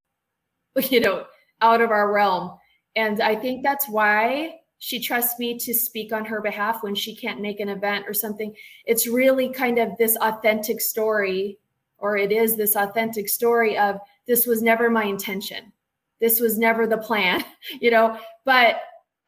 you 0.90 1.00
know 1.00 1.26
out 1.61 1.83
of 1.83 1.90
our 1.90 2.12
realm. 2.12 2.56
And 2.95 3.21
i 3.21 3.35
think 3.35 3.62
that's 3.62 3.88
why 3.88 4.61
she 4.78 5.00
trusts 5.00 5.38
me 5.38 5.59
to 5.59 5.73
speak 5.73 6.12
on 6.12 6.25
her 6.25 6.40
behalf 6.40 6.83
when 6.83 6.95
she 6.95 7.14
can't 7.16 7.40
make 7.40 7.61
an 7.61 7.68
event 7.68 8.04
or 8.06 8.14
something. 8.14 8.54
It's 8.85 9.06
really 9.06 9.49
kind 9.49 9.78
of 9.78 9.97
this 9.97 10.16
authentic 10.21 10.80
story, 10.80 11.59
or 11.99 12.16
it 12.16 12.33
is 12.33 12.56
this 12.56 12.76
authentic 12.76 13.28
story 13.28 13.78
of 13.78 13.99
this 14.26 14.47
was 14.47 14.62
never 14.62 14.90
my 14.90 15.04
intention. 15.04 15.73
This 16.21 16.40
was 16.40 16.59
never 16.59 16.87
the 16.87 16.99
plan, 16.99 17.45
you 17.80 17.90
know, 17.90 18.18
but 18.45 18.80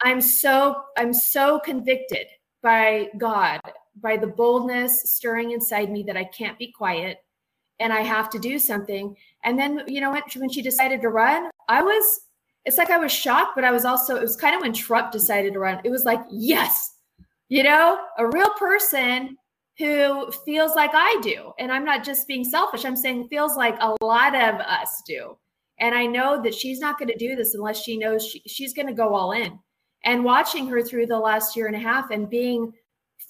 I'm 0.02 0.20
so 0.20 0.82
I'm 0.96 1.12
so 1.12 1.60
convicted 1.60 2.26
by 2.62 3.08
God, 3.18 3.60
by 4.00 4.16
the 4.16 4.26
boldness 4.26 5.10
stirring 5.10 5.52
inside 5.52 5.90
me 5.90 6.02
that 6.04 6.16
I 6.16 6.24
can't 6.24 6.58
be 6.58 6.72
quiet 6.72 7.18
and 7.80 7.92
I 7.92 8.00
have 8.00 8.28
to 8.30 8.38
do 8.38 8.58
something. 8.58 9.16
And 9.44 9.58
then, 9.58 9.82
you 9.86 10.00
know, 10.00 10.10
when 10.36 10.50
she 10.50 10.62
decided 10.62 11.00
to 11.02 11.08
run, 11.08 11.50
I 11.68 11.82
was, 11.82 12.20
it's 12.68 12.76
like 12.76 12.90
I 12.90 12.98
was 12.98 13.10
shocked, 13.10 13.52
but 13.54 13.64
I 13.64 13.70
was 13.70 13.86
also, 13.86 14.14
it 14.14 14.20
was 14.20 14.36
kind 14.36 14.54
of 14.54 14.60
when 14.60 14.74
Trump 14.74 15.10
decided 15.10 15.54
to 15.54 15.58
run, 15.58 15.80
it 15.84 15.90
was 15.90 16.04
like, 16.04 16.20
yes, 16.30 16.96
you 17.48 17.62
know, 17.62 17.98
a 18.18 18.26
real 18.26 18.50
person 18.58 19.38
who 19.78 20.30
feels 20.44 20.76
like 20.76 20.90
I 20.92 21.18
do. 21.22 21.52
And 21.58 21.72
I'm 21.72 21.86
not 21.86 22.04
just 22.04 22.28
being 22.28 22.44
selfish, 22.44 22.84
I'm 22.84 22.94
saying 22.94 23.28
feels 23.28 23.56
like 23.56 23.74
a 23.80 23.96
lot 24.04 24.34
of 24.34 24.60
us 24.60 25.02
do. 25.06 25.38
And 25.80 25.94
I 25.94 26.04
know 26.04 26.42
that 26.42 26.54
she's 26.54 26.78
not 26.78 26.98
going 26.98 27.08
to 27.08 27.16
do 27.16 27.36
this 27.36 27.54
unless 27.54 27.82
she 27.82 27.96
knows 27.96 28.26
she, 28.26 28.42
she's 28.46 28.74
going 28.74 28.88
to 28.88 28.92
go 28.92 29.14
all 29.14 29.32
in. 29.32 29.58
And 30.04 30.22
watching 30.22 30.66
her 30.68 30.82
through 30.82 31.06
the 31.06 31.18
last 31.18 31.56
year 31.56 31.68
and 31.68 31.76
a 31.76 31.78
half 31.78 32.10
and 32.10 32.28
being 32.28 32.70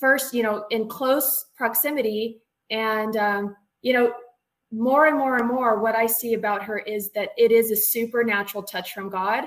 first, 0.00 0.34
you 0.34 0.42
know, 0.42 0.64
in 0.70 0.88
close 0.88 1.46
proximity 1.56 2.40
and, 2.70 3.16
um, 3.16 3.54
you 3.82 3.92
know, 3.92 4.12
more 4.70 5.06
and 5.06 5.16
more 5.16 5.36
and 5.36 5.48
more, 5.48 5.80
what 5.80 5.94
I 5.94 6.06
see 6.06 6.34
about 6.34 6.62
her 6.64 6.78
is 6.78 7.10
that 7.12 7.30
it 7.36 7.52
is 7.52 7.70
a 7.70 7.76
supernatural 7.76 8.62
touch 8.62 8.92
from 8.92 9.08
God. 9.08 9.44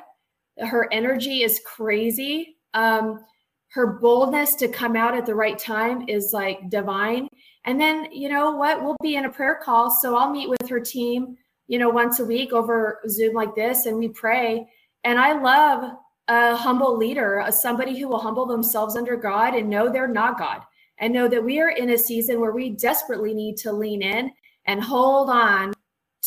Her 0.60 0.88
energy 0.92 1.44
is 1.44 1.62
crazy. 1.66 2.58
Um, 2.74 3.24
her 3.70 4.00
boldness 4.00 4.56
to 4.56 4.68
come 4.68 4.96
out 4.96 5.16
at 5.16 5.26
the 5.26 5.36
right 5.36 5.58
time 5.58 6.06
is 6.10 6.32
like 6.34 6.70
divine. 6.70 7.28
And 7.64 7.80
then, 7.80 8.12
you 8.12 8.28
know 8.28 8.52
what? 8.52 8.84
We'll 8.84 8.98
be 9.02 9.16
in 9.16 9.26
a 9.26 9.32
prayer 9.32 9.60
call. 9.64 9.90
So 9.90 10.16
I'll 10.18 10.32
meet 10.32 10.50
with 10.50 10.68
her 10.68 10.80
team, 10.80 11.38
you 11.68 11.80
know, 11.80 11.90
once 11.90 12.20
a 12.20 12.26
week 12.26 12.52
over 12.52 13.00
Zoom 13.08 13.34
like 13.34 13.56
this, 13.56 13.86
and 13.86 13.98
we 13.98 14.10
pray. 14.10 14.68
And 15.04 15.20
I 15.20 15.40
love 15.40 15.94
a 16.28 16.56
humble 16.56 16.98
leader, 16.98 17.40
a, 17.40 17.52
somebody 17.52 17.98
who 17.98 18.08
will 18.08 18.20
humble 18.20 18.46
themselves 18.46 18.98
under 18.98 19.16
God 19.16 19.54
and 19.54 19.70
know 19.70 19.92
they're 19.92 20.08
not 20.08 20.38
God, 20.38 20.62
and 20.98 21.14
know 21.14 21.28
that 21.28 21.44
we 21.44 21.60
are 21.60 21.70
in 21.70 21.92
a 21.92 21.98
season 21.98 22.42
where 22.42 22.52
we 22.52 22.72
desperately 22.72 23.34
need 23.34 23.58
to 23.58 23.72
lean 23.72 24.02
in 24.02 24.32
and 24.66 24.84
hold 24.84 25.30
on 25.30 25.74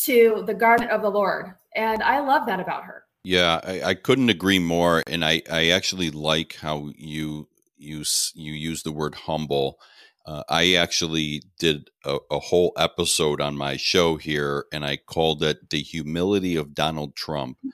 to 0.03 0.43
the 0.45 0.53
garment 0.53 0.91
of 0.91 1.01
the 1.01 1.09
Lord. 1.09 1.53
And 1.75 2.01
I 2.03 2.19
love 2.19 2.45
that 2.47 2.59
about 2.59 2.83
her. 2.83 3.03
Yeah, 3.23 3.59
I, 3.63 3.81
I 3.81 3.93
couldn't 3.95 4.29
agree 4.29 4.59
more. 4.59 5.03
And 5.07 5.25
I, 5.25 5.41
I 5.51 5.69
actually 5.69 6.11
like 6.11 6.57
how 6.61 6.91
you 6.95 7.47
use 7.77 8.31
you 8.35 8.53
use 8.53 8.83
the 8.83 8.91
word 8.91 9.15
humble. 9.15 9.79
Uh, 10.25 10.43
I 10.49 10.73
actually 10.73 11.43
did 11.59 11.89
a, 12.03 12.17
a, 12.31 12.39
whole 12.39 12.73
episode 12.77 13.39
on 13.39 13.55
my 13.55 13.77
show 13.77 14.15
here, 14.15 14.65
and 14.71 14.83
I 14.83 14.97
called 14.97 15.43
it 15.43 15.69
"The 15.69 15.81
Humility 15.81 16.55
of 16.55 16.73
Donald 16.73 17.15
Trump." 17.15 17.57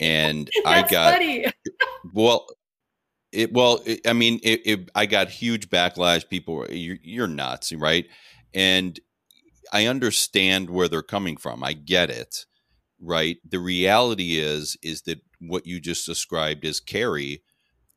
And 0.00 0.48
I 0.64 0.86
got 0.86 1.20
well, 2.14 2.46
it 3.32 3.52
well, 3.52 3.80
it, 3.84 4.06
I 4.06 4.12
mean, 4.12 4.38
it, 4.44 4.60
it, 4.64 4.90
I 4.94 5.06
got 5.06 5.28
huge 5.28 5.70
backlash. 5.70 6.28
People, 6.28 6.66
you're, 6.70 6.98
you're 7.02 7.26
nuts, 7.26 7.72
right? 7.72 8.06
And 8.54 8.98
I 9.72 9.86
understand 9.86 10.70
where 10.70 10.88
they're 10.88 11.02
coming 11.02 11.36
from. 11.36 11.62
I 11.62 11.72
get 11.72 12.10
it, 12.10 12.46
right? 13.00 13.38
The 13.48 13.58
reality 13.58 14.38
is 14.38 14.76
is 14.82 15.02
that 15.02 15.20
what 15.40 15.66
you 15.66 15.80
just 15.80 16.06
described 16.06 16.64
is 16.64 16.80
Kari, 16.80 17.42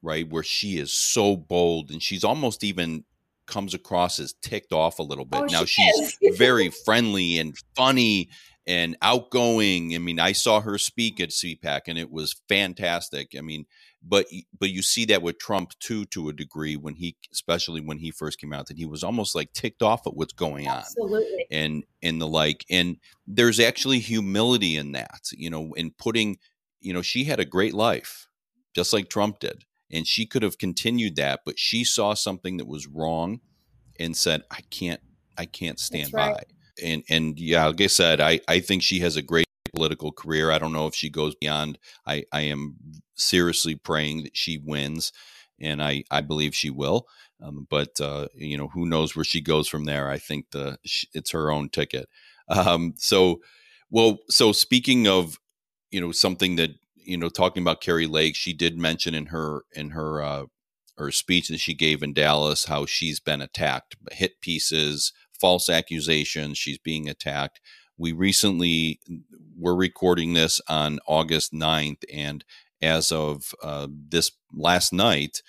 right, 0.01 0.29
where 0.29 0.43
she 0.43 0.77
is 0.77 0.93
so 0.93 1.35
bold 1.35 1.91
and 1.91 2.01
she's 2.01 2.23
almost 2.23 2.63
even 2.63 3.03
comes 3.47 3.73
across 3.73 4.19
as 4.19 4.33
ticked 4.41 4.71
off 4.71 4.99
a 4.99 5.03
little 5.03 5.25
bit. 5.25 5.41
Oh, 5.41 5.45
now 5.45 5.65
she 5.65 5.91
she's 6.21 6.37
very 6.37 6.69
friendly 6.69 7.37
and 7.37 7.55
funny 7.75 8.29
and 8.67 8.95
outgoing. 9.01 9.95
I 9.95 9.97
mean, 9.97 10.19
I 10.19 10.31
saw 10.31 10.61
her 10.61 10.77
speak 10.77 11.19
at 11.19 11.29
CPAC 11.29 11.81
and 11.87 11.97
it 11.97 12.11
was 12.11 12.41
fantastic. 12.47 13.33
I 13.37 13.41
mean, 13.41 13.65
but 14.05 14.25
but 14.59 14.69
you 14.69 14.81
see 14.81 15.05
that 15.05 15.21
with 15.21 15.37
Trump 15.37 15.71
too 15.79 16.05
to 16.05 16.29
a 16.29 16.33
degree 16.33 16.75
when 16.75 16.95
he 16.95 17.15
especially 17.31 17.81
when 17.81 17.99
he 17.99 18.11
first 18.11 18.39
came 18.39 18.53
out 18.53 18.67
that 18.67 18.77
he 18.77 18.85
was 18.85 19.03
almost 19.03 19.35
like 19.35 19.53
ticked 19.53 19.83
off 19.83 20.07
at 20.07 20.15
what's 20.15 20.33
going 20.33 20.67
on 20.67 20.79
absolutely 20.79 21.45
and 21.51 21.83
and 22.01 22.19
the 22.19 22.27
like 22.27 22.65
and 22.69 22.97
there's 23.27 23.59
actually 23.59 23.99
humility 23.99 24.75
in 24.75 24.93
that 24.93 25.29
you 25.33 25.49
know 25.49 25.73
in 25.75 25.91
putting 25.91 26.37
you 26.79 26.93
know 26.93 27.01
she 27.01 27.25
had 27.25 27.39
a 27.39 27.45
great 27.45 27.73
life 27.73 28.27
just 28.75 28.93
like 28.93 29.09
Trump 29.09 29.39
did 29.39 29.65
and 29.91 30.07
she 30.07 30.25
could 30.25 30.43
have 30.43 30.57
continued 30.57 31.15
that 31.15 31.41
but 31.45 31.59
she 31.59 31.83
saw 31.83 32.13
something 32.13 32.57
that 32.57 32.67
was 32.67 32.87
wrong 32.87 33.39
and 33.99 34.17
said 34.17 34.41
I 34.49 34.61
can't 34.71 35.01
I 35.37 35.45
can't 35.45 35.79
stand 35.79 36.11
right. 36.13 36.35
by 36.35 36.43
and 36.83 37.03
and 37.09 37.39
yeah 37.39 37.67
like 37.67 37.81
I 37.81 37.87
said 37.87 38.19
I 38.19 38.39
I 38.47 38.61
think 38.61 38.81
she 38.81 38.99
has 39.01 39.15
a 39.15 39.21
great 39.21 39.45
political 39.73 40.11
career. 40.11 40.51
I 40.51 40.59
don't 40.59 40.73
know 40.73 40.87
if 40.87 40.95
she 40.95 41.09
goes 41.09 41.35
beyond. 41.35 41.79
I, 42.05 42.23
I 42.31 42.41
am 42.41 42.75
seriously 43.21 43.75
praying 43.75 44.23
that 44.23 44.35
she 44.37 44.57
wins, 44.57 45.11
and 45.59 45.81
I, 45.81 46.03
I 46.11 46.21
believe 46.21 46.55
she 46.55 46.69
will. 46.69 47.07
Um, 47.41 47.67
but 47.69 47.99
uh, 47.99 48.27
you 48.35 48.57
know, 48.57 48.67
who 48.67 48.85
knows 48.85 49.15
where 49.15 49.25
she 49.25 49.41
goes 49.41 49.67
from 49.67 49.85
there? 49.85 50.09
I 50.09 50.17
think 50.17 50.51
the 50.51 50.77
it's 51.13 51.31
her 51.31 51.51
own 51.51 51.69
ticket. 51.69 52.07
Um, 52.49 52.95
so, 52.97 53.39
well, 53.89 54.17
so 54.27 54.51
speaking 54.51 55.07
of 55.07 55.37
you 55.89 56.01
know 56.01 56.11
something 56.11 56.57
that 56.57 56.71
you 56.95 57.15
know 57.15 57.29
talking 57.29 57.63
about 57.63 57.79
Kari 57.79 58.07
Lake, 58.07 58.35
she 58.35 58.51
did 58.51 58.77
mention 58.77 59.15
in 59.15 59.27
her 59.27 59.61
in 59.73 59.91
her 59.91 60.21
uh, 60.21 60.45
her 60.97 61.11
speech 61.11 61.47
that 61.47 61.59
she 61.59 61.73
gave 61.73 62.03
in 62.03 62.13
Dallas 62.13 62.65
how 62.65 62.85
she's 62.85 63.21
been 63.21 63.41
attacked, 63.41 63.95
hit 64.11 64.41
pieces, 64.41 65.13
false 65.39 65.69
accusations. 65.69 66.57
She's 66.57 66.77
being 66.77 67.07
attacked. 67.07 67.61
We 67.97 68.11
recently 68.11 68.99
were 69.57 69.75
recording 69.75 70.33
this 70.33 70.59
on 70.67 70.99
August 71.07 71.53
9th, 71.53 72.03
and 72.11 72.43
as 72.81 73.11
of 73.11 73.53
uh, 73.63 73.87
this 73.89 74.31
last 74.53 74.93
night, 74.93 75.41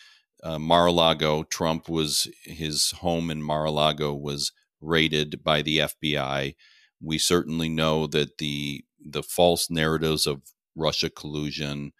uh, 0.42 0.58
Mar-a-Lago, 0.58 1.44
Trump 1.44 1.88
was 1.88 2.28
his 2.44 2.90
home 2.92 3.30
in 3.30 3.42
Mar-a-Lago 3.42 4.14
was 4.14 4.52
raided 4.80 5.42
by 5.44 5.62
the 5.62 5.78
FBI. 5.78 6.54
We 7.00 7.18
certainly 7.18 7.68
know 7.68 8.06
that 8.08 8.38
the 8.38 8.84
the 9.04 9.22
false 9.22 9.68
narratives 9.70 10.26
of 10.26 10.42
Russia 10.76 11.10
collusion, 11.10 11.92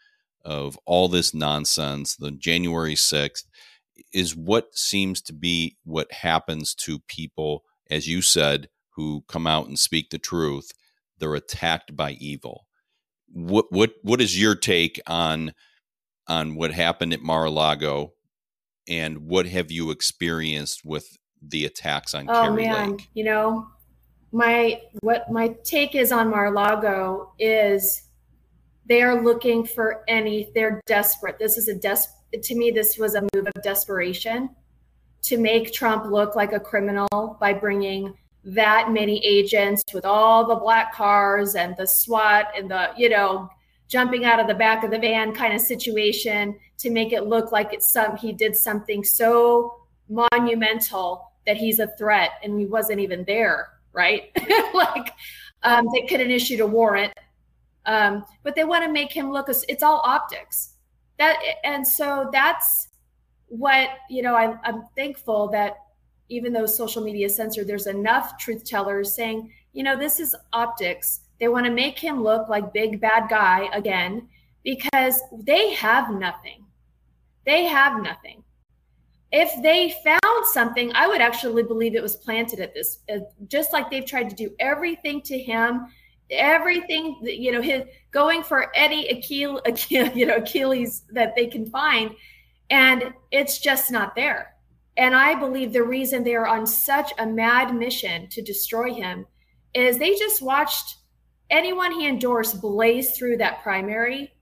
of 0.45 0.79
all 0.87 1.09
this 1.09 1.35
nonsense, 1.35 2.17
the 2.17 2.31
January 2.31 2.95
6th, 2.95 3.45
is 4.13 4.37
what 4.37 4.77
seems 4.77 5.21
to 5.23 5.33
be 5.33 5.77
what 5.85 6.13
happens 6.13 6.75
to 6.75 7.01
people, 7.01 7.65
as 7.91 8.09
you 8.09 8.23
said, 8.23 8.69
who 8.91 9.25
come 9.29 9.47
out 9.47 9.67
and 9.67 9.79
speak 9.79 10.11
the 10.11 10.19
truth, 10.19 10.73
they're 11.19 11.35
attacked 11.35 11.97
by 11.97 12.13
evil. 12.13 12.67
What 13.33 13.67
what 13.71 13.95
what 14.03 14.21
is 14.21 14.41
your 14.41 14.55
take 14.55 15.01
on 15.07 15.53
on 16.29 16.55
what 16.55 16.73
happened 16.73 17.13
at 17.13 17.23
Mar-a-Lago, 17.23 18.13
and 18.89 19.27
what 19.27 19.47
have 19.47 19.71
you 19.71 19.91
experienced 19.91 20.85
with 20.85 21.19
the 21.41 21.65
attacks 21.65 22.15
on 22.15 22.27
oh, 22.29 22.53
man. 22.53 22.93
Lake? 22.93 23.09
You 23.15 23.25
know, 23.25 23.67
my 24.33 24.81
what 25.01 25.31
my 25.31 25.57
take 25.65 25.95
is 25.95 26.13
on 26.13 26.31
Mar-a-Lago 26.31 27.33
is 27.39 28.03
they 28.87 29.03
are 29.03 29.23
looking 29.23 29.65
for 29.65 30.05
any. 30.09 30.51
They're 30.55 30.81
desperate. 30.87 31.39
This 31.39 31.57
is 31.57 31.69
a 31.69 31.75
des. 31.75 32.03
To 32.41 32.55
me, 32.55 32.71
this 32.71 32.97
was 32.99 33.15
a 33.15 33.23
move 33.35 33.47
of 33.47 33.63
desperation 33.63 34.51
to 35.23 35.39
make 35.39 35.73
Trump 35.73 36.11
look 36.11 36.35
like 36.35 36.53
a 36.53 36.61
criminal 36.61 37.37
by 37.41 37.53
bringing 37.53 38.13
that 38.45 38.91
many 38.91 39.25
agents 39.25 39.83
with 39.95 40.05
all 40.05 40.47
the 40.47 40.57
black 40.57 40.95
cars 40.95 41.55
and 41.55 41.77
the 41.77 41.87
SWAT 41.87 42.47
and 42.57 42.71
the, 42.71 42.91
you 42.97 43.09
know, 43.09 43.49
jumping 43.89 44.25
out 44.25 44.41
of 44.41 44.47
the 44.47 44.55
back 44.55 44.85
of 44.85 44.91
the 44.91 44.99
van 44.99 45.33
kind 45.33 45.55
of 45.55 45.61
situation 45.61 46.59
to 46.79 46.91
make 46.91 47.13
it 47.13 47.27
look 47.27 47.53
like 47.53 47.73
it's 47.73 47.93
some 47.93 48.17
he 48.17 48.33
did 48.33 48.57
something 48.57 49.05
so 49.05 49.77
monumental 50.09 51.31
that 51.47 51.57
he's 51.57 51.79
a 51.79 51.87
threat 51.99 52.31
and 52.43 52.59
he 52.59 52.67
wasn't 52.67 52.99
even 52.99 53.25
there, 53.25 53.69
right? 53.93 54.31
like 54.75 55.13
um, 55.63 55.87
they 55.93 56.07
couldn't 56.07 56.31
issue 56.31 56.63
a 56.63 56.67
warrant. 56.67 57.13
Um, 57.85 58.25
but 58.43 58.55
they 58.55 58.65
want 58.65 58.85
to 58.85 58.91
make 58.91 59.13
him 59.13 59.31
look 59.31 59.49
as 59.49 59.65
it's 59.69 59.83
all 59.83 60.01
optics. 60.05 60.75
That 61.19 61.41
and 61.65 61.87
so 61.87 62.31
that's 62.33 62.89
what 63.53 63.91
you 64.09 64.23
know 64.23 64.35
I, 64.35 64.57
i'm 64.65 64.85
thankful 64.97 65.49
that 65.49 65.77
even 66.33 66.53
though 66.53 66.67
social 66.67 67.03
media 67.03 67.27
is 67.27 67.37
censored, 67.37 67.67
there's 67.67 67.87
enough 67.87 68.39
truth 68.39 68.65
tellers 68.65 69.15
saying, 69.15 69.53
you 69.73 69.83
know, 69.83 69.97
this 69.97 70.19
is 70.19 70.35
optics. 70.53 71.21
They 71.39 71.49
want 71.49 71.67
to 71.67 71.73
make 71.73 71.99
him 71.99 72.23
look 72.23 72.49
like 72.49 72.73
big 72.73 73.01
bad 73.01 73.29
guy 73.29 73.69
again 73.73 74.29
because 74.65 75.21
they 75.33 75.75
have 75.75 76.11
nothing. 76.11 76.65
They 77.45 77.65
have 77.65 78.03
nothing. 78.03 78.43
If 79.31 79.63
they 79.63 79.95
found 80.05 80.47
something, 80.53 80.93
I 80.95 81.07
would 81.07 81.21
actually 81.21 81.63
believe 81.63 81.95
it 81.95 82.03
was 82.03 82.17
planted 82.17 82.61
at 82.61 82.75
this, 82.75 82.99
just 83.49 83.73
like 83.73 83.91
they've 83.91 84.05
tried 84.05 84.31
to 84.31 84.37
do 84.37 84.55
everything 84.59 85.23
to 85.23 85.39
him, 85.39 85.87
everything, 86.31 87.19
you 87.23 87.53
know, 87.53 87.63
his 87.63 87.85
going 88.11 88.43
for 88.43 88.75
any 88.77 89.09
Achilles, 89.09 89.61
Achilles, 89.67 90.15
you 90.15 90.27
know, 90.27 90.37
Achilles 90.37 91.03
that 91.11 91.35
they 91.35 91.47
can 91.47 91.67
find, 91.67 92.15
and 92.71 93.13
it's 93.31 93.59
just 93.59 93.91
not 93.91 94.15
there. 94.15 94.52
And 94.97 95.15
I 95.15 95.35
believe 95.35 95.73
the 95.73 95.83
reason 95.83 96.23
they 96.23 96.35
are 96.35 96.47
on 96.47 96.67
such 96.67 97.13
a 97.19 97.27
mad 97.27 97.75
mission 97.75 98.29
to 98.29 98.43
destroy 98.43 98.93
him 98.93 99.27
is 99.75 99.99
they 99.99 100.15
just 100.17 100.43
watched 100.43 100.97
anyone 101.51 101.93
he 101.93 102.07
endorsed 102.07 102.61
blaze 102.61 103.17
through 103.17 103.39
that 103.39 103.63
primary. 103.63 104.33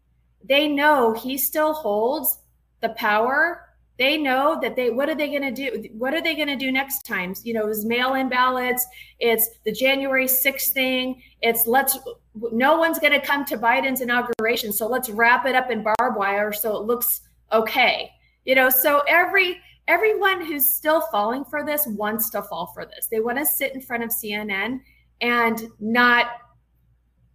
They 0.43 0.69
know 0.69 1.13
he 1.13 1.37
still 1.37 1.75
holds 1.75 2.39
the 2.81 2.91
power. 2.91 3.67
They 3.99 4.17
know 4.17 4.59
that 4.63 4.77
they 4.77 4.89
what 4.89 5.11
are 5.11 5.15
they 5.15 5.29
going 5.29 5.43
to 5.43 5.51
do 5.51 5.89
what 5.93 6.15
are 6.15 6.23
they 6.23 6.35
going 6.35 6.49
to 6.49 6.57
do 6.57 6.73
next 6.73 7.03
time? 7.03 7.35
You 7.45 7.53
know 7.53 7.69
it's 7.69 7.85
mail-in 7.85 8.31
ballots 8.31 8.87
it's 9.19 9.47
the 9.67 9.73
january 9.73 10.25
6th 10.25 10.71
thing 10.71 11.23
it's 11.43 11.67
let's 11.67 11.99
no 12.35 12.79
one's 12.79 12.99
going 12.99 13.13
to 13.13 13.21
come 13.21 13.45
to 13.45 13.59
biden's 13.59 14.01
inauguration 14.01 14.73
so 14.73 14.89
let's 14.89 15.11
wrap 15.11 15.45
it 15.45 15.55
up 15.55 15.71
in 15.71 15.83
barbed 15.83 16.17
wire 16.17 16.51
so 16.51 16.79
it 16.79 16.87
looks 16.87 17.21
okay. 17.53 18.11
You 18.47 18.55
know 18.55 18.71
so 18.71 19.03
every 19.07 19.61
everyone 19.91 20.45
who's 20.45 20.73
still 20.73 21.03
falling 21.13 21.45
for 21.45 21.65
this 21.65 21.87
wants 21.87 22.31
to 22.31 22.43
fall 22.43 22.67
for 22.69 22.87
this 22.87 23.09
they 23.11 23.21
want 23.21 23.37
to 23.37 23.45
sit 23.45 23.75
in 23.75 23.81
front 23.81 24.03
of 24.03 24.11
cnn 24.11 24.81
and 25.21 25.69
not 25.81 26.27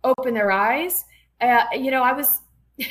open 0.04 0.34
their 0.34 0.52
eyes 0.52 1.06
uh, 1.42 1.64
you 1.74 1.92
know 1.92 2.02
i 2.02 2.14
was 2.14 2.42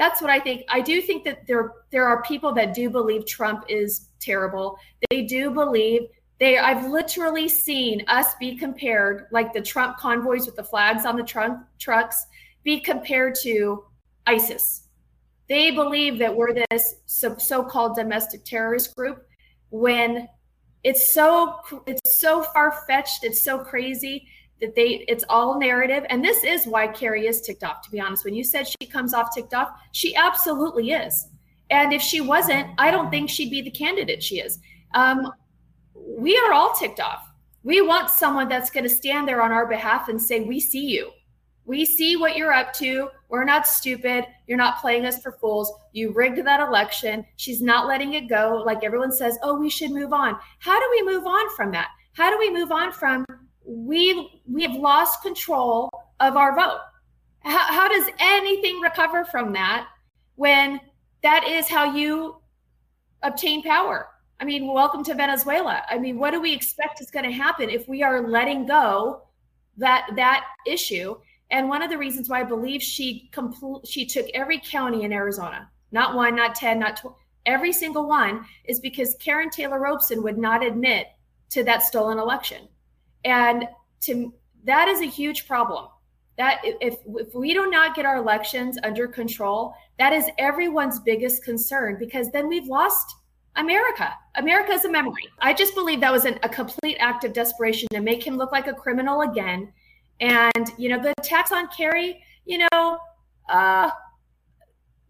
that's 0.00 0.22
what 0.22 0.30
I 0.30 0.40
think. 0.40 0.64
I 0.70 0.80
do 0.80 1.02
think 1.02 1.24
that 1.24 1.46
there 1.46 1.72
there 1.90 2.06
are 2.06 2.22
people 2.22 2.52
that 2.54 2.72
do 2.72 2.88
believe 2.88 3.26
Trump 3.26 3.64
is 3.68 4.08
terrible. 4.18 4.78
They 5.10 5.22
do 5.22 5.50
believe 5.50 6.08
they 6.38 6.56
I've 6.56 6.90
literally 6.90 7.50
seen 7.50 8.02
us 8.08 8.34
be 8.40 8.56
compared 8.56 9.26
like 9.30 9.52
the 9.52 9.60
Trump 9.60 9.98
convoys 9.98 10.46
with 10.46 10.56
the 10.56 10.64
flags 10.64 11.04
on 11.04 11.16
the 11.16 11.22
trunk 11.22 11.58
trucks 11.78 12.24
be 12.64 12.80
compared 12.80 13.34
to 13.42 13.84
ISIS. 14.26 14.84
They 15.50 15.72
believe 15.72 16.18
that 16.20 16.34
we're 16.34 16.54
this 16.70 16.94
so, 17.06 17.36
so-called 17.36 17.96
domestic 17.96 18.44
terrorist 18.44 18.94
group 18.94 19.26
when 19.70 20.28
it's 20.84 21.12
so 21.12 21.56
it's 21.86 22.20
so 22.20 22.44
far-fetched, 22.44 23.24
it's 23.24 23.42
so 23.42 23.58
crazy 23.58 24.26
that 24.60 24.76
they 24.76 25.04
it's 25.08 25.24
all 25.28 25.58
narrative. 25.58 26.06
And 26.08 26.24
this 26.24 26.44
is 26.44 26.66
why 26.66 26.86
Kari 26.86 27.26
is 27.26 27.40
ticked 27.40 27.64
off 27.64 27.82
to 27.82 27.90
be 27.90 28.00
honest. 28.00 28.24
When 28.24 28.34
you 28.34 28.44
said 28.44 28.66
she 28.68 28.86
comes 28.88 29.12
off 29.12 29.34
ticked 29.34 29.52
off 29.52 29.70
she 29.90 30.14
absolutely 30.14 30.92
is. 30.92 31.26
And 31.70 31.92
if 31.92 32.00
she 32.00 32.20
wasn't 32.20 32.68
i 32.78 32.90
don't 32.90 33.10
think 33.10 33.28
she'd 33.28 33.50
be 33.50 33.60
the 33.60 33.70
candidate 33.70 34.22
she 34.22 34.38
is. 34.38 34.60
Um, 34.94 35.32
we 35.94 36.36
are 36.38 36.52
all 36.52 36.72
ticked 36.74 37.00
off 37.00 37.30
we 37.62 37.80
want 37.80 38.08
someone 38.08 38.48
that's 38.48 38.70
going 38.70 38.84
to 38.84 38.90
stand 38.90 39.28
there 39.28 39.42
on 39.42 39.52
our 39.52 39.66
behalf 39.66 40.08
and 40.08 40.20
say 40.20 40.40
we 40.40 40.60
see 40.60 40.86
you 40.86 41.10
we 41.64 41.84
see 41.84 42.16
what 42.16 42.36
you're 42.36 42.52
up 42.52 42.72
to 42.72 43.08
we're 43.28 43.44
not 43.44 43.66
stupid 43.66 44.24
you're 44.46 44.58
not 44.58 44.80
playing 44.80 45.04
us 45.06 45.22
for 45.22 45.32
fools 45.32 45.72
you 45.92 46.12
rigged 46.12 46.44
that 46.44 46.60
election 46.60 47.24
she's 47.36 47.60
not 47.62 47.86
letting 47.86 48.14
it 48.14 48.28
go 48.28 48.62
like 48.66 48.82
everyone 48.82 49.12
says 49.12 49.38
oh 49.42 49.58
we 49.58 49.70
should 49.70 49.90
move 49.90 50.12
on 50.12 50.36
how 50.58 50.78
do 50.78 50.86
we 50.90 51.02
move 51.02 51.26
on 51.26 51.54
from 51.54 51.70
that 51.70 51.88
how 52.12 52.30
do 52.30 52.38
we 52.38 52.50
move 52.50 52.72
on 52.72 52.90
from 52.92 53.24
we 53.64 54.42
we 54.50 54.62
have 54.62 54.74
lost 54.74 55.22
control 55.22 55.90
of 56.18 56.36
our 56.36 56.54
vote. 56.54 56.80
How, 57.40 57.72
how 57.72 57.88
does 57.88 58.08
anything 58.18 58.80
recover 58.80 59.24
from 59.24 59.52
that 59.54 59.86
when 60.36 60.80
that 61.22 61.46
is 61.46 61.68
how 61.68 61.94
you 61.94 62.36
obtain 63.22 63.62
power? 63.62 64.08
I 64.40 64.44
mean, 64.44 64.72
welcome 64.72 65.04
to 65.04 65.14
Venezuela. 65.14 65.82
I 65.88 65.98
mean, 65.98 66.18
what 66.18 66.30
do 66.30 66.40
we 66.40 66.52
expect 66.52 67.00
is 67.00 67.10
going 67.10 67.26
to 67.26 67.32
happen 67.32 67.68
if 67.68 67.86
we 67.88 68.02
are 68.02 68.28
letting 68.28 68.66
go 68.66 69.22
that 69.76 70.10
that 70.16 70.44
issue? 70.66 71.16
And 71.50 71.68
one 71.68 71.82
of 71.82 71.90
the 71.90 71.98
reasons 71.98 72.28
why 72.28 72.40
I 72.40 72.44
believe 72.44 72.82
she 72.82 73.28
compl- 73.32 73.86
she 73.86 74.06
took 74.06 74.26
every 74.34 74.60
county 74.60 75.02
in 75.02 75.12
Arizona, 75.12 75.68
not 75.90 76.14
one, 76.14 76.36
not 76.36 76.54
10, 76.54 76.78
not 76.78 76.96
12, 76.96 77.16
every 77.46 77.72
single 77.72 78.06
one, 78.06 78.44
is 78.64 78.78
because 78.78 79.16
Karrin 79.16 79.50
Taylor 79.50 79.80
Robson 79.80 80.22
would 80.22 80.38
not 80.38 80.64
admit 80.64 81.08
to 81.50 81.64
that 81.64 81.82
stolen 81.82 82.18
election. 82.18 82.68
And 83.24 83.68
to 84.02 84.32
that 84.64 84.88
is 84.88 85.00
a 85.00 85.06
huge 85.06 85.46
problem. 85.46 85.88
That 86.38 86.60
if 86.62 86.98
if 87.06 87.34
we 87.34 87.52
do 87.52 87.68
not 87.68 87.94
get 87.94 88.06
our 88.06 88.16
elections 88.16 88.78
under 88.82 89.06
control, 89.06 89.74
that 89.98 90.12
is 90.12 90.30
everyone's 90.38 90.98
biggest 91.00 91.44
concern 91.44 91.96
because 91.98 92.30
then 92.30 92.48
we've 92.48 92.66
lost 92.66 93.16
America. 93.56 94.14
America 94.36 94.72
is 94.72 94.84
a 94.84 94.90
memory. 94.90 95.28
I 95.40 95.52
just 95.52 95.74
believe 95.74 96.00
that 96.00 96.12
was 96.12 96.24
an, 96.24 96.38
a 96.42 96.48
complete 96.48 96.96
act 96.98 97.24
of 97.24 97.32
desperation 97.32 97.88
to 97.92 98.00
make 98.00 98.26
him 98.26 98.36
look 98.36 98.52
like 98.52 98.68
a 98.68 98.72
criminal 98.72 99.22
again. 99.22 99.72
And 100.20 100.70
you 100.76 100.88
know, 100.88 101.02
the 101.02 101.14
tax 101.22 101.52
on 101.52 101.68
Kari, 101.68 102.22
you 102.44 102.66
know, 102.72 102.98
uh, 103.48 103.90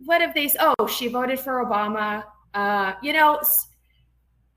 what 0.04 0.22
if 0.22 0.34
they? 0.34 0.50
Oh, 0.58 0.86
she 0.86 1.08
voted 1.08 1.40
for 1.40 1.64
Obama. 1.64 2.24
Uh, 2.54 2.94
you 3.02 3.12
know, 3.12 3.40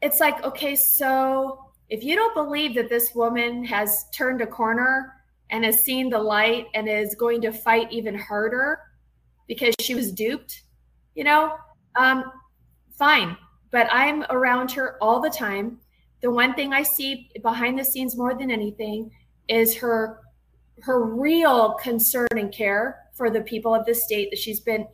it's 0.02 0.20
like 0.20 0.44
okay, 0.44 0.76
so 0.76 1.60
if 1.90 2.04
you 2.04 2.16
don't 2.16 2.34
believe 2.34 2.76
that 2.76 2.90
this 2.90 3.14
woman 3.14 3.64
has 3.66 4.06
turned 4.12 4.42
a 4.42 4.48
corner 4.48 5.14
and 5.50 5.64
has 5.64 5.84
seen 5.84 6.10
the 6.10 6.18
light 6.18 6.68
and 6.74 6.90
is 6.90 7.16
going 7.16 7.42
to 7.42 7.52
fight 7.52 7.92
even 7.92 8.16
harder 8.16 8.80
because 9.48 9.76
she 9.80 9.94
was 9.94 10.12
duped, 10.12 10.64
you 11.16 11.24
know, 11.24 11.56
um, 11.96 12.24
fine. 12.92 13.38
But 13.72 13.88
I'm 13.92 14.24
around 14.30 14.72
her 14.72 14.98
all 15.02 15.20
the 15.20 15.30
time. 15.30 15.80
The 16.22 16.32
one 16.32 16.54
thing 16.54 16.74
I 16.74 16.84
see 16.84 17.30
behind 17.42 17.78
the 17.78 17.84
scenes 17.84 18.16
more 18.16 18.34
than 18.34 18.50
anything 18.50 19.12
is 19.48 19.76
her 19.78 20.20
her 20.84 21.02
real 21.02 21.74
concern 21.76 22.28
and 22.32 22.52
care 22.52 23.00
for 23.14 23.30
the 23.30 23.42
people 23.42 23.74
of 23.74 23.86
the 23.86 23.96
state 23.96 24.30
that 24.32 24.38
she's 24.38 24.60
been 24.60 24.86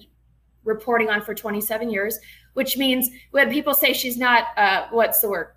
reporting 0.64 1.10
on 1.10 1.22
for 1.22 1.34
27 1.34 1.90
years, 1.90 2.20
which 2.54 2.78
means 2.78 3.10
when 3.32 3.50
people 3.50 3.74
say 3.74 3.92
she's 3.92 4.16
not, 4.16 4.48
uh, 4.56 4.86
what's 4.92 5.20
the 5.22 5.30
word, 5.30 5.48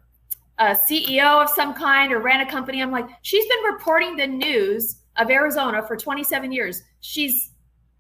a 0.59 0.75
CEO 0.75 1.43
of 1.43 1.51
some 1.51 1.75
kind 1.75 2.13
or 2.13 2.21
ran 2.21 2.41
a 2.41 2.51
company. 2.51 2.81
I'm 2.81 2.91
like, 2.91 3.07
she's 3.21 3.47
been 3.47 3.73
reporting 3.75 4.17
the 4.17 4.27
news 4.27 5.01
of 5.17 5.31
Arizona 5.31 5.87
for 5.87 5.97
27 5.97 6.51
years. 6.51 6.83
She's 7.01 7.51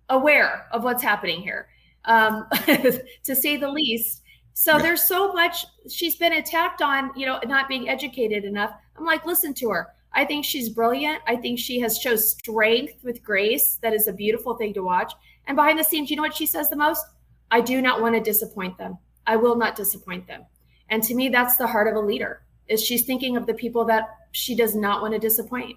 aware 0.09 0.69
of 0.73 0.85
what's 0.85 1.03
happening 1.03 1.43
here, 1.43 1.69
um, 2.07 2.47
to 2.67 3.37
say 3.37 3.59
the 3.59 3.69
least. 3.69 4.23
So 4.55 4.79
there's 4.79 5.03
so 5.03 5.33
much 5.35 5.67
she's 5.91 6.17
been 6.17 6.35
attacked 6.35 6.81
on, 6.81 7.11
you 7.15 7.27
know, 7.27 7.41
not 7.47 7.69
being 7.69 7.91
educated 7.91 8.45
enough. 8.45 8.73
I'm 8.97 9.05
like, 9.05 9.27
listen 9.27 9.53
to 9.55 9.71
her. 9.71 9.89
I 10.15 10.25
think 10.25 10.45
she's 10.45 10.69
brilliant. 10.69 11.21
I 11.27 11.37
think 11.37 11.59
she 11.59 11.81
has 11.81 11.99
shows 11.99 12.31
strength 12.31 13.03
with 13.03 13.23
grace. 13.23 13.79
That 13.83 13.95
is 13.95 14.09
a 14.09 14.13
beautiful 14.13 14.57
thing 14.57 14.75
to 14.75 14.83
watch. 14.83 15.13
And 15.47 15.57
behind 15.57 15.79
the 15.79 15.85
scenes, 15.85 16.11
you 16.11 16.17
know 16.17 16.23
what 16.23 16.35
she 16.35 16.47
says 16.47 16.69
the 16.69 16.77
most? 16.77 17.05
I 17.51 17.61
do 17.61 17.83
not 17.83 18.01
want 18.01 18.15
to 18.15 18.21
disappoint 18.21 18.79
them. 18.79 18.99
I 19.27 19.37
will 19.37 19.57
not 19.57 19.77
disappoint 19.77 20.27
them. 20.27 20.45
And 20.89 21.03
to 21.05 21.15
me, 21.15 21.29
that's 21.29 21.57
the 21.57 21.67
heart 21.67 21.89
of 21.89 21.95
a 21.95 22.01
leader 22.01 22.43
is 22.69 22.83
she's 22.83 23.05
thinking 23.05 23.37
of 23.37 23.47
the 23.47 23.55
people 23.55 23.85
that 23.87 24.09
she 24.33 24.55
does 24.55 24.75
not 24.75 25.03
want 25.03 25.15
to 25.15 25.19
disappoint. 25.19 25.77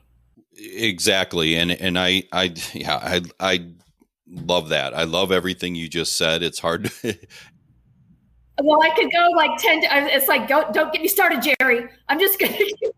Exactly. 0.58 1.56
And 1.56 1.72
and 1.72 2.00
I 2.00 2.24
I 2.32 2.54
yeah, 2.74 2.98
I 2.98 3.22
I 3.40 3.72
love 4.28 4.70
that. 4.70 4.94
I 4.94 5.04
love 5.04 5.32
everything 5.32 5.76
you 5.76 5.88
just 5.88 6.16
said. 6.16 6.44
It's 6.44 6.60
hard 6.60 6.86
to 6.86 7.18
Well, 8.62 8.82
I 8.82 8.90
could 8.92 9.12
go 9.12 9.30
like 9.36 9.52
10 9.58 9.82
it's 9.84 10.28
like 10.28 10.48
go 10.48 10.66
don't 10.72 10.94
get 10.94 11.02
me 11.02 11.08
started, 11.08 11.46
Jerry. 11.60 11.88
I'm 12.08 12.20
just 12.20 12.40
going 12.40 12.54
to 12.58 12.94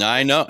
I 0.00 0.22
know. 0.22 0.46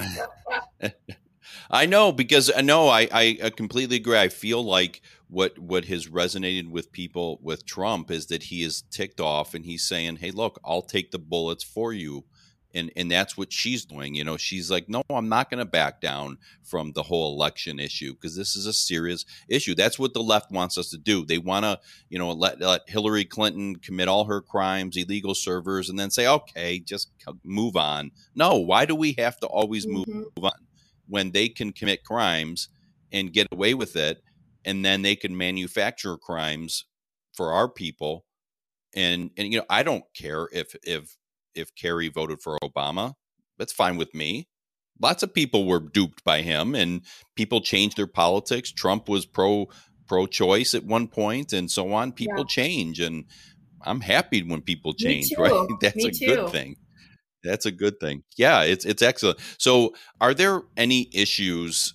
I 1.70 1.86
know 1.86 2.12
because 2.12 2.50
uh, 2.50 2.54
I 2.56 2.60
know 2.62 2.88
I, 2.88 3.08
I 3.12 3.50
completely 3.50 3.96
agree. 3.96 4.18
I 4.18 4.28
feel 4.28 4.64
like 4.64 5.02
what 5.28 5.58
what 5.58 5.86
has 5.86 6.06
resonated 6.06 6.68
with 6.70 6.92
people 6.92 7.38
with 7.42 7.66
Trump 7.66 8.10
is 8.10 8.26
that 8.26 8.44
he 8.44 8.62
is 8.62 8.82
ticked 8.82 9.20
off 9.20 9.54
and 9.54 9.64
he's 9.64 9.82
saying, 9.82 10.16
"Hey, 10.16 10.30
look, 10.30 10.60
I'll 10.64 10.82
take 10.82 11.10
the 11.10 11.18
bullets 11.18 11.64
for 11.64 11.92
you." 11.92 12.24
And 12.74 12.90
and 12.96 13.10
that's 13.10 13.36
what 13.36 13.52
she's 13.52 13.84
doing 13.84 14.14
you 14.14 14.24
know 14.24 14.36
she's 14.36 14.70
like 14.70 14.88
no 14.88 15.02
i'm 15.10 15.28
not 15.28 15.50
going 15.50 15.58
to 15.58 15.64
back 15.64 16.00
down 16.00 16.36
from 16.66 16.92
the 16.92 17.04
whole 17.04 17.34
election 17.34 17.78
issue 17.78 18.12
because 18.12 18.36
this 18.36 18.56
is 18.56 18.66
a 18.66 18.72
serious 18.72 19.24
issue. 19.48 19.74
That's 19.74 19.98
what 19.98 20.14
the 20.14 20.22
left 20.22 20.50
wants 20.50 20.76
us 20.76 20.90
to 20.90 20.98
do. 20.98 21.24
They 21.24 21.38
want 21.38 21.64
to 21.64 21.78
you 22.08 22.18
know 22.18 22.32
let, 22.32 22.60
let 22.60 22.88
hillary 22.88 23.24
clinton 23.24 23.76
commit 23.76 24.08
all 24.08 24.24
her 24.24 24.40
crimes 24.40 24.96
illegal 24.96 25.34
servers 25.34 25.88
and 25.88 25.98
then 25.98 26.10
say 26.10 26.26
okay 26.26 26.78
just 26.80 27.10
move 27.44 27.76
on. 27.76 28.10
No 28.34 28.56
why 28.56 28.84
do 28.84 28.94
we 28.94 29.14
have 29.18 29.38
to 29.40 29.46
always 29.46 29.86
move 29.86 30.06
mm-hmm. 30.06 30.44
on 30.44 30.52
when 31.08 31.30
they 31.30 31.48
can 31.48 31.72
commit 31.72 32.04
crimes 32.04 32.68
and 33.12 33.32
get 33.32 33.46
away 33.52 33.74
with 33.74 33.94
it 33.96 34.22
and 34.64 34.84
then 34.84 35.02
they 35.02 35.14
can 35.14 35.36
manufacture 35.36 36.16
crimes 36.16 36.84
for 37.34 37.52
our 37.52 37.68
people? 37.68 38.24
And 38.94 39.30
and 39.36 39.52
you 39.52 39.58
know 39.58 39.66
i 39.68 39.82
don't 39.82 40.04
care 40.14 40.48
if 40.52 40.74
if 40.82 41.16
if 41.56 41.74
Kari 41.74 42.08
voted 42.08 42.40
for 42.40 42.58
Obama. 42.62 43.14
That's 43.58 43.72
fine 43.72 43.96
with 43.96 44.14
me. 44.14 44.48
Lots 45.00 45.22
of 45.22 45.34
people 45.34 45.66
were 45.66 45.80
duped 45.80 46.24
by 46.24 46.42
him 46.42 46.74
and 46.74 47.02
people 47.34 47.60
changed 47.60 47.96
their 47.96 48.06
politics. 48.06 48.72
Trump 48.72 49.08
was 49.08 49.26
pro 49.26 49.66
pro 50.06 50.26
choice 50.26 50.74
at 50.74 50.84
one 50.84 51.08
point 51.08 51.52
and 51.52 51.70
so 51.70 51.92
on. 51.92 52.12
People 52.12 52.38
yeah. 52.38 52.44
change 52.48 53.00
and 53.00 53.24
I'm 53.82 54.00
happy 54.00 54.42
when 54.42 54.62
people 54.62 54.94
change, 54.94 55.32
right? 55.38 55.68
That's 55.80 55.96
Me 55.96 56.06
a 56.06 56.12
too. 56.12 56.26
good 56.26 56.50
thing. 56.50 56.76
That's 57.42 57.66
a 57.66 57.70
good 57.70 58.00
thing. 58.00 58.24
Yeah, 58.36 58.62
it's 58.62 58.84
it's 58.84 59.02
excellent. 59.02 59.38
So, 59.58 59.94
are 60.20 60.34
there 60.34 60.62
any 60.76 61.08
issues 61.12 61.94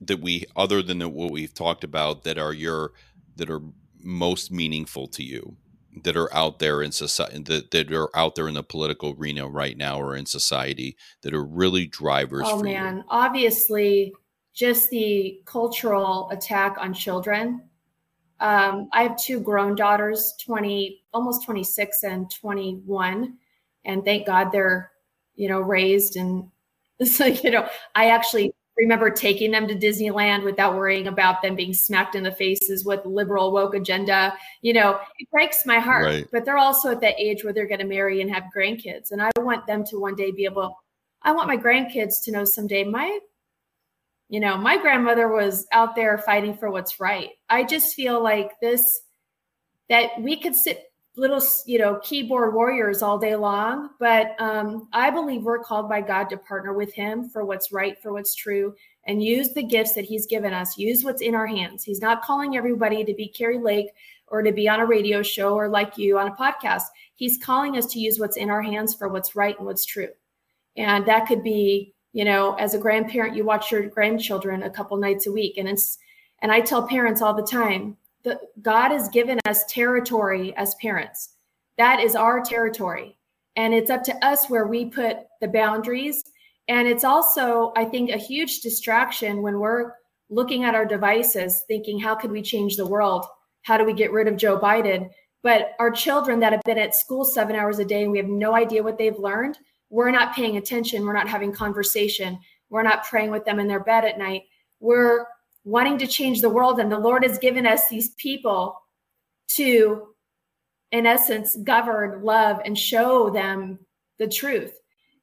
that 0.00 0.20
we 0.20 0.44
other 0.56 0.82
than 0.82 1.00
what 1.12 1.30
we've 1.30 1.54
talked 1.54 1.84
about 1.84 2.24
that 2.24 2.38
are 2.38 2.52
your 2.52 2.92
that 3.36 3.48
are 3.50 3.62
most 4.02 4.50
meaningful 4.50 5.08
to 5.08 5.22
you? 5.22 5.56
That 6.04 6.16
are 6.16 6.32
out 6.34 6.58
there 6.58 6.82
in 6.82 6.92
society 6.92 7.42
that, 7.42 7.70
that 7.70 7.92
are 7.92 8.16
out 8.16 8.34
there 8.34 8.48
in 8.48 8.54
the 8.54 8.62
political 8.62 9.14
arena 9.18 9.48
right 9.48 9.76
now 9.76 10.00
or 10.00 10.16
in 10.16 10.26
society 10.26 10.96
that 11.22 11.34
are 11.34 11.44
really 11.44 11.86
drivers 11.86 12.46
oh 12.46 12.62
man 12.62 12.98
you? 12.98 13.04
obviously 13.08 14.12
just 14.52 14.90
the 14.90 15.40
cultural 15.44 16.28
attack 16.30 16.76
on 16.78 16.94
children 16.94 17.62
um, 18.38 18.88
i 18.92 19.02
have 19.02 19.16
two 19.16 19.40
grown 19.40 19.74
daughters 19.74 20.34
20 20.44 21.02
almost 21.12 21.44
26 21.44 22.04
and 22.04 22.30
21 22.30 23.36
and 23.84 24.04
thank 24.04 24.26
god 24.26 24.50
they're 24.52 24.92
you 25.34 25.48
know 25.48 25.60
raised 25.60 26.16
and 26.16 26.48
so 27.04 27.26
you 27.26 27.50
know 27.50 27.68
i 27.94 28.10
actually 28.10 28.52
remember 28.80 29.10
taking 29.10 29.50
them 29.50 29.68
to 29.68 29.74
disneyland 29.74 30.44
without 30.44 30.74
worrying 30.74 31.06
about 31.06 31.42
them 31.42 31.54
being 31.54 31.74
smacked 31.74 32.14
in 32.14 32.22
the 32.22 32.32
faces 32.32 32.84
with 32.84 33.04
liberal 33.04 33.52
woke 33.52 33.74
agenda 33.74 34.34
you 34.62 34.72
know 34.72 34.98
it 35.18 35.30
breaks 35.30 35.66
my 35.66 35.78
heart 35.78 36.06
right. 36.06 36.26
but 36.32 36.44
they're 36.44 36.58
also 36.58 36.90
at 36.90 37.00
that 37.00 37.18
age 37.18 37.44
where 37.44 37.52
they're 37.52 37.68
going 37.68 37.80
to 37.80 37.86
marry 37.86 38.20
and 38.20 38.30
have 38.30 38.44
grandkids 38.56 39.12
and 39.12 39.22
i 39.22 39.30
want 39.38 39.66
them 39.66 39.84
to 39.84 39.98
one 39.98 40.14
day 40.14 40.30
be 40.30 40.44
able 40.44 40.76
i 41.22 41.32
want 41.32 41.48
my 41.48 41.56
grandkids 41.56 42.22
to 42.22 42.32
know 42.32 42.44
someday 42.44 42.82
my 42.84 43.18
you 44.30 44.38
know, 44.38 44.56
my 44.56 44.80
grandmother 44.80 45.26
was 45.26 45.66
out 45.72 45.96
there 45.96 46.16
fighting 46.16 46.56
for 46.56 46.70
what's 46.70 47.00
right. 47.00 47.30
I 47.48 47.64
just 47.64 47.96
feel 47.96 48.22
like 48.22 48.52
this 48.62 49.00
that 49.88 50.10
we 50.20 50.40
could 50.40 50.54
sit 50.54 50.84
little, 51.16 51.42
you 51.66 51.78
know, 51.78 51.98
keyboard 52.02 52.54
warriors 52.54 53.02
all 53.02 53.18
day 53.18 53.34
long, 53.34 53.90
but 53.98 54.40
um, 54.40 54.88
I 54.92 55.10
believe 55.10 55.42
we're 55.42 55.62
called 55.62 55.88
by 55.88 56.00
God 56.00 56.30
to 56.30 56.36
partner 56.36 56.72
with 56.72 56.92
Him 56.94 57.28
for 57.28 57.44
what's 57.44 57.72
right, 57.72 58.00
for 58.00 58.12
what's 58.12 58.34
true, 58.34 58.74
and 59.06 59.22
use 59.22 59.52
the 59.52 59.62
gifts 59.62 59.94
that 59.94 60.04
He's 60.04 60.26
given 60.26 60.52
us. 60.52 60.78
Use 60.78 61.04
what's 61.04 61.22
in 61.22 61.34
our 61.34 61.46
hands. 61.46 61.84
He's 61.84 62.00
not 62.00 62.22
calling 62.22 62.56
everybody 62.56 63.04
to 63.04 63.14
be 63.14 63.28
Kari 63.28 63.58
Lake 63.58 63.88
or 64.28 64.42
to 64.42 64.52
be 64.52 64.68
on 64.68 64.80
a 64.80 64.86
radio 64.86 65.22
show 65.22 65.54
or 65.54 65.68
like 65.68 65.98
you 65.98 66.18
on 66.18 66.28
a 66.28 66.36
podcast. 66.36 66.84
He's 67.16 67.38
calling 67.38 67.76
us 67.76 67.86
to 67.86 67.98
use 67.98 68.18
what's 68.18 68.36
in 68.36 68.48
our 68.48 68.62
hands 68.62 68.94
for 68.94 69.08
what's 69.08 69.34
right 69.34 69.56
and 69.58 69.66
what's 69.66 69.84
true. 69.84 70.10
And 70.76 71.04
that 71.06 71.26
could 71.26 71.42
be 71.42 71.94
you 72.12 72.24
know 72.24 72.54
as 72.54 72.74
a 72.74 72.78
grandparent 72.78 73.36
you 73.36 73.44
watch 73.44 73.70
your 73.70 73.86
grandchildren 73.88 74.62
a 74.62 74.70
couple 74.70 74.96
nights 74.96 75.26
a 75.26 75.32
week 75.32 75.56
and 75.56 75.68
it's 75.68 75.98
and 76.42 76.50
i 76.50 76.60
tell 76.60 76.86
parents 76.86 77.22
all 77.22 77.34
the 77.34 77.42
time 77.42 77.96
that 78.24 78.40
god 78.62 78.90
has 78.90 79.08
given 79.08 79.38
us 79.46 79.64
territory 79.66 80.54
as 80.56 80.74
parents. 80.76 81.36
That 81.78 82.00
is 82.00 82.14
our 82.14 82.42
territory. 82.42 83.16
And 83.56 83.74
it's 83.74 83.90
up 83.90 84.02
to 84.04 84.24
us 84.24 84.48
where 84.48 84.66
we 84.66 84.86
put 84.86 85.18
the 85.40 85.48
boundaries. 85.48 86.22
And 86.68 86.86
it's 86.86 87.04
also 87.04 87.72
i 87.76 87.84
think 87.84 88.10
a 88.10 88.16
huge 88.16 88.60
distraction 88.60 89.42
when 89.42 89.58
we're 89.58 89.92
looking 90.28 90.64
at 90.64 90.74
our 90.74 90.86
devices 90.86 91.64
thinking 91.66 91.98
how 91.98 92.14
could 92.14 92.30
we 92.30 92.42
change 92.42 92.76
the 92.76 92.86
world? 92.86 93.26
How 93.62 93.76
do 93.76 93.84
we 93.84 93.92
get 93.92 94.12
rid 94.12 94.28
of 94.28 94.36
joe 94.36 94.58
biden? 94.58 95.10
But 95.42 95.72
our 95.78 95.90
children 95.90 96.40
that 96.40 96.52
have 96.52 96.62
been 96.64 96.78
at 96.78 96.94
school 96.94 97.24
seven 97.24 97.56
hours 97.56 97.78
a 97.78 97.84
day 97.84 98.02
and 98.02 98.12
we 98.12 98.18
have 98.18 98.28
no 98.28 98.54
idea 98.54 98.82
what 98.82 98.98
they've 98.98 99.18
learned 99.18 99.56
we're 99.90 100.12
not 100.12 100.34
paying 100.34 100.56
attention. 100.56 101.04
We're 101.04 101.12
not 101.12 101.28
having 101.28 101.52
conversation. 101.52 102.38
We're 102.70 102.84
not 102.84 103.04
praying 103.04 103.32
with 103.32 103.44
them 103.44 103.58
in 103.58 103.66
their 103.66 103.82
bed 103.82 104.04
at 104.04 104.18
night. 104.18 104.44
We're 104.78 105.26
wanting 105.64 105.98
to 105.98 106.06
change 106.06 106.40
the 106.40 106.48
world. 106.48 106.80
And 106.80 106.90
the 106.90 106.98
lord 106.98 107.24
has 107.24 107.38
given 107.38 107.66
us 107.66 107.88
these 107.88 108.10
people 108.10 108.80
to 109.48 110.08
in 110.92 111.06
essence 111.06 111.56
govern 111.64 112.22
love 112.22 112.60
and 112.64 112.76
show 112.76 113.30
them 113.30 113.78
the 114.18 114.28
truth. 114.28 114.80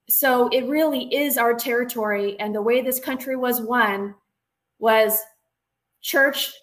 So 0.10 0.48
it 0.50 0.68
really 0.68 1.14
is 1.14 1.38
our 1.38 1.54
territory. 1.54 2.40
And 2.40 2.56
the 2.56 2.62
way 2.62 2.82
this 2.82 3.00
country 3.00 3.36
was 3.36 3.62
won 3.62 4.16
was 4.80 5.20
church 6.02 6.54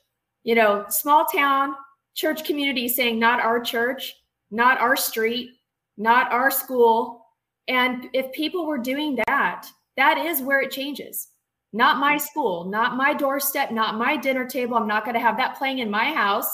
you 0.44 0.54
know 0.54 0.84
small 0.88 1.26
town 1.26 1.74
church 2.14 2.44
community 2.44 2.88
saying 2.88 3.18
not 3.18 3.40
our 3.40 3.60
church 3.60 4.14
not 4.52 4.80
our 4.80 4.94
street 4.94 5.50
not 5.96 6.32
our 6.32 6.50
school. 6.50 7.26
And 7.68 8.08
if 8.12 8.32
people 8.32 8.66
were 8.66 8.78
doing 8.78 9.18
that, 9.26 9.66
that 9.96 10.18
is 10.18 10.42
where 10.42 10.60
it 10.60 10.70
changes. 10.70 11.28
Not 11.74 11.98
my 11.98 12.18
school, 12.18 12.66
not 12.66 12.96
my 12.96 13.14
doorstep, 13.14 13.72
not 13.72 13.98
my 13.98 14.16
dinner 14.16 14.46
table. 14.46 14.76
I'm 14.76 14.86
not 14.86 15.04
going 15.04 15.14
to 15.14 15.20
have 15.20 15.36
that 15.38 15.58
playing 15.58 15.80
in 15.80 15.90
my 15.90 16.04
house. 16.04 16.46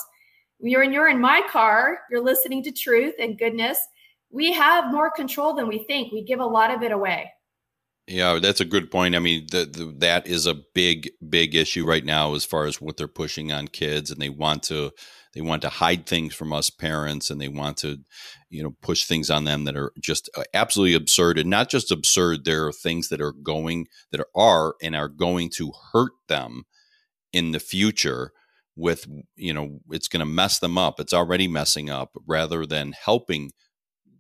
You're 0.61 0.83
in, 0.83 0.95
you're 0.95 1.09
in 1.09 1.21
my 1.21 1.43
car, 1.51 1.99
you're 2.11 2.25
listening 2.25 2.63
to 2.63 2.73
truth 2.73 3.15
and 3.21 3.39
goodness. 3.39 3.79
We 4.31 4.51
have 4.55 4.91
more 4.91 5.11
control 5.11 5.53
than 5.53 5.69
we 5.69 5.85
think. 5.85 6.11
We 6.11 6.23
give 6.23 6.41
a 6.41 6.47
lot 6.47 6.71
of 6.71 6.83
it 6.83 6.91
away. 6.91 7.31
Yeah, 8.07 8.39
that's 8.41 8.63
a 8.63 8.65
good 8.65 8.91
point. 8.91 9.15
I 9.15 9.19
mean, 9.19 9.47
the, 9.51 9.67
the, 9.67 9.95
that 9.99 10.27
is 10.27 10.47
a 10.47 10.55
big, 10.75 11.11
big 11.29 11.55
issue 11.55 11.85
right 11.85 12.05
now 12.05 12.35
as 12.35 12.47
far 12.47 12.65
as 12.65 12.81
what 12.81 12.97
they're 12.97 13.07
pushing 13.07 13.53
on 13.53 13.69
kids, 13.69 14.11
and 14.11 14.23
they 14.23 14.31
want 14.31 14.63
to 14.65 14.91
they 15.33 15.41
want 15.41 15.63
to 15.63 15.69
hide 15.69 16.07
things 16.07 16.35
from 16.35 16.53
us 16.53 16.71
parents 16.71 17.31
and 17.31 17.41
they 17.41 17.49
want 17.49 17.77
to 17.79 17.99
you 18.49 18.63
know 18.63 18.75
push 18.83 19.05
things 19.05 19.31
on 19.31 19.45
them 19.45 19.65
that 19.65 19.77
are 19.77 19.93
just 20.01 20.29
uh, 20.37 20.43
absolutely 20.55 20.95
absurd 20.95 21.39
and 21.39 21.49
not 21.49 21.69
just 21.69 21.91
absurd 21.91 22.45
there 22.45 22.67
are 22.67 22.73
things 22.73 23.09
that 23.09 23.21
are 23.21 23.33
going 23.33 23.87
that 24.13 24.25
are 24.35 24.75
and 24.83 24.97
are 24.97 25.09
going 25.09 25.49
to 25.49 25.73
hurt 25.93 26.13
them 26.29 26.65
in 27.33 27.53
the 27.53 27.61
future 27.61 28.33
with 28.77 29.07
you 29.37 29.53
know 29.53 29.81
it's 29.91 30.09
going 30.09 30.21
to 30.21 30.27
mess 30.27 30.59
them 30.59 30.79
up 30.79 31.01
it's 31.01 31.13
already 31.13 31.49
messing 31.49 31.91
up 31.91 32.11
rather 32.27 32.67
than 32.67 32.93
helping 32.93 33.51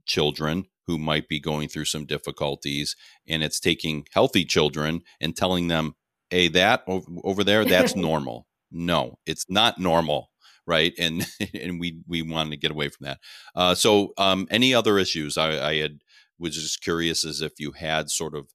children 0.07 0.64
who 0.87 0.99
might 0.99 1.29
be 1.29 1.38
going 1.38 1.68
through 1.68 1.85
some 1.85 2.05
difficulties 2.05 2.96
and 3.29 3.42
it's 3.44 3.61
taking 3.61 4.05
healthy 4.12 4.44
children 4.44 5.03
and 5.20 5.37
telling 5.37 5.68
them 5.68 5.94
hey 6.31 6.49
that 6.49 6.83
over 7.25 7.44
there 7.44 7.64
that's 7.64 7.94
normal. 7.96 8.46
No 8.73 9.18
it's 9.27 9.46
not 9.49 9.79
normal 9.79 10.30
right? 10.66 10.92
And 10.99 11.27
and 11.55 11.81
we 11.81 12.01
we 12.07 12.23
wanted 12.23 12.51
to 12.51 12.57
get 12.57 12.70
away 12.70 12.88
from 12.88 13.05
that. 13.05 13.18
Uh, 13.55 13.75
so, 13.75 14.12
um, 14.18 14.46
any 14.51 14.75
other 14.75 14.99
issues? 14.99 15.37
I, 15.37 15.68
I 15.68 15.77
had 15.77 15.99
was 16.38 16.55
just 16.55 16.83
curious 16.83 17.25
as 17.25 17.40
if 17.40 17.53
you 17.59 17.73
had 17.73 18.11
sort 18.11 18.35
of 18.35 18.49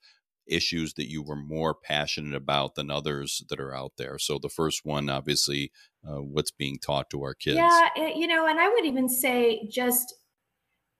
issues 0.48 0.94
that 0.94 1.10
you 1.10 1.24
were 1.24 1.36
more 1.36 1.74
passionate 1.74 2.36
about 2.36 2.76
than 2.76 2.92
others 2.92 3.44
that 3.50 3.60
are 3.60 3.76
out 3.76 3.94
there. 3.98 4.18
So 4.20 4.38
the 4.40 4.50
first 4.50 4.82
one, 4.84 5.10
obviously, 5.10 5.72
uh, 6.08 6.22
what's 6.22 6.52
being 6.52 6.78
taught 6.80 7.10
to 7.12 7.24
our 7.24 7.34
kids. 7.34 7.58
Yeah, 7.58 7.90
eh, 7.98 8.14
you 8.16 8.28
know, 8.28 8.48
and 8.48 8.60
I 8.60 8.70
would 8.70 8.86
even 8.86 9.10
say 9.10 9.68
just 9.72 10.14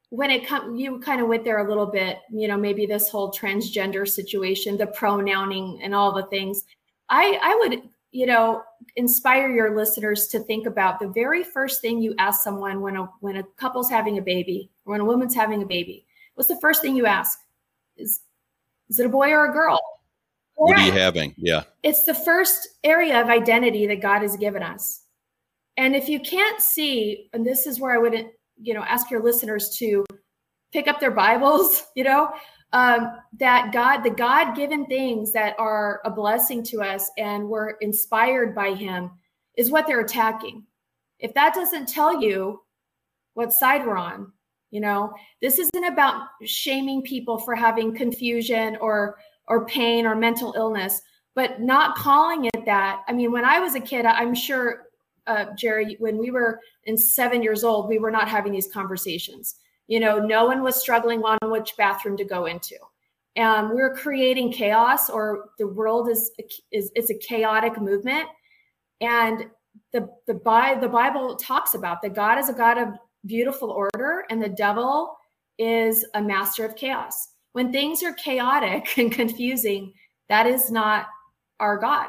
when 0.10 0.32
it 0.32 0.48
comes, 0.48 0.80
you 0.80 1.00
kind 1.00 1.22
of 1.22 1.28
went 1.28 1.44
there 1.44 1.64
a 1.66 1.68
little 1.68 1.88
bit. 1.88 2.20
You 2.32 2.48
know, 2.48 2.58
maybe 2.58 2.86
this 2.86 3.10
whole 3.10 3.32
transgender 3.32 4.08
situation, 4.08 4.78
the 4.78 4.88
pronouncing, 4.88 5.80
and 5.84 5.94
all 5.94 6.14
the 6.14 6.26
things. 6.28 6.64
I 7.10 7.40
I 7.42 7.56
would 7.62 7.82
you 8.16 8.26
know 8.26 8.64
inspire 8.96 9.50
your 9.50 9.76
listeners 9.76 10.28
to 10.28 10.40
think 10.40 10.68
about 10.68 11.00
the 11.00 11.10
very 11.10 11.44
first 11.44 11.82
thing 11.82 12.02
you 12.02 12.16
ask 12.18 12.44
someone 12.44 12.82
when 12.82 12.96
a 12.96 13.04
when 13.20 13.38
a 13.38 13.44
couple's 13.58 13.90
having 13.90 14.18
a 14.18 14.22
baby 14.22 14.72
or 14.86 14.92
when 14.92 15.02
a 15.02 15.06
woman's 15.06 15.36
having 15.36 15.62
a 15.62 15.66
baby 15.66 16.06
what's 16.36 16.50
the 16.50 16.60
first 16.62 16.82
thing 16.82 16.96
you 16.96 17.06
ask? 17.06 17.40
Is 17.98 18.22
is 18.90 19.00
it 19.00 19.08
a 19.08 19.10
boy 19.10 19.32
or 19.32 19.46
a 19.46 19.54
girl? 19.54 19.80
What 20.54 20.78
are 20.78 20.86
you 20.86 20.92
having? 20.92 21.34
Yeah. 21.38 21.64
It's 21.84 22.06
the 22.06 22.14
first 22.14 22.68
area 22.84 23.20
of 23.20 23.30
identity 23.30 23.88
that 23.88 24.02
god 24.02 24.22
has 24.22 24.38
given 24.38 24.64
us. 24.64 25.02
And 25.76 25.96
if 25.96 26.08
you 26.08 26.20
can't 26.20 26.62
see 26.62 27.30
and 27.34 27.46
this 27.46 27.66
is 27.66 27.80
where 27.80 27.94
i 27.94 27.98
would 27.98 28.30
you 28.62 28.74
know 28.74 28.84
ask 28.84 29.10
your 29.10 29.22
listeners 29.22 29.76
to 29.78 30.06
pick 30.72 30.88
up 30.88 31.00
their 31.00 31.12
bibles 31.12 31.84
you 31.96 32.04
know 32.04 32.32
um, 32.76 33.20
that 33.40 33.72
God, 33.72 34.02
the 34.02 34.10
God 34.10 34.54
given 34.54 34.86
things 34.86 35.32
that 35.32 35.56
are 35.58 36.02
a 36.04 36.12
blessing 36.12 36.62
to 36.64 36.82
us 36.82 37.10
and 37.18 37.48
we're 37.48 37.72
inspired 37.80 38.54
by 38.54 38.74
Him 38.74 39.12
is 39.58 39.72
what 39.72 39.88
they're 39.88 40.02
attacking. 40.02 40.62
If 41.20 41.34
that 41.36 41.54
doesn't 41.54 41.88
tell 41.88 42.22
you 42.22 42.62
what 43.34 43.54
side 43.54 43.88
we're 43.88 43.96
on, 43.96 44.34
you 44.72 44.82
know, 44.82 45.14
this 45.42 45.58
isn't 45.58 45.86
about 45.86 46.28
shaming 46.44 47.02
people 47.02 47.38
for 47.38 47.56
having 47.56 47.96
confusion 47.96 48.76
or 48.82 49.18
or 49.48 49.66
pain 49.68 50.06
or 50.06 50.14
mental 50.14 50.54
illness, 50.58 51.02
but 51.34 51.62
not 51.62 51.96
calling 51.96 52.46
it 52.46 52.66
that. 52.66 53.04
I 53.08 53.14
mean, 53.14 53.32
when 53.32 53.46
I 53.46 53.60
was 53.60 53.76
a 53.76 53.80
kid, 53.80 54.06
I'm 54.06 54.36
sure, 54.36 54.88
uh, 55.28 55.46
Jerry, 55.58 55.96
when 56.00 56.18
we 56.18 56.30
were 56.30 56.60
in 56.84 56.98
seven 56.98 57.42
years 57.42 57.64
old, 57.64 57.88
we 57.88 58.00
were 58.00 58.12
not 58.12 58.28
having 58.28 58.52
these 58.52 58.68
conversations 58.68 59.56
you 59.88 60.00
know, 60.00 60.20
no 60.20 60.46
one 60.46 60.64
was 60.64 60.76
struggling 60.76 61.24
on 61.24 61.38
which 61.52 61.78
bathroom 61.78 62.18
to 62.18 62.26
go 62.26 62.46
into. 62.46 62.76
Um, 63.38 63.76
we're 63.76 63.94
creating 63.94 64.52
chaos, 64.52 65.10
or 65.10 65.50
the 65.60 65.68
world 65.68 66.10
is 66.10 66.32
is 66.72 66.92
it's 66.96 67.10
a 67.10 67.18
chaotic 67.18 67.80
movement, 67.80 68.28
and 69.02 69.48
the 69.92 70.10
the, 70.26 70.36
Bi- 70.36 70.80
the 70.80 70.88
Bible 70.88 71.36
talks 71.36 71.74
about 71.74 72.02
that 72.02 72.16
God 72.16 72.38
is 72.38 72.50
a 72.50 72.54
God 72.54 72.78
of 72.78 72.90
beautiful 73.26 73.72
order, 73.72 74.26
and 74.30 74.42
the 74.42 74.50
devil 74.50 75.18
is 75.58 76.06
a 76.14 76.22
master 76.22 76.66
of 76.66 76.76
chaos. 76.76 77.30
When 77.52 77.72
things 77.72 78.04
are 78.04 78.14
chaotic 78.14 78.86
and 78.98 79.12
confusing, 79.12 79.94
that 80.30 80.48
is 80.48 80.72
not 80.72 81.08
our 81.60 81.78
God. 81.78 82.08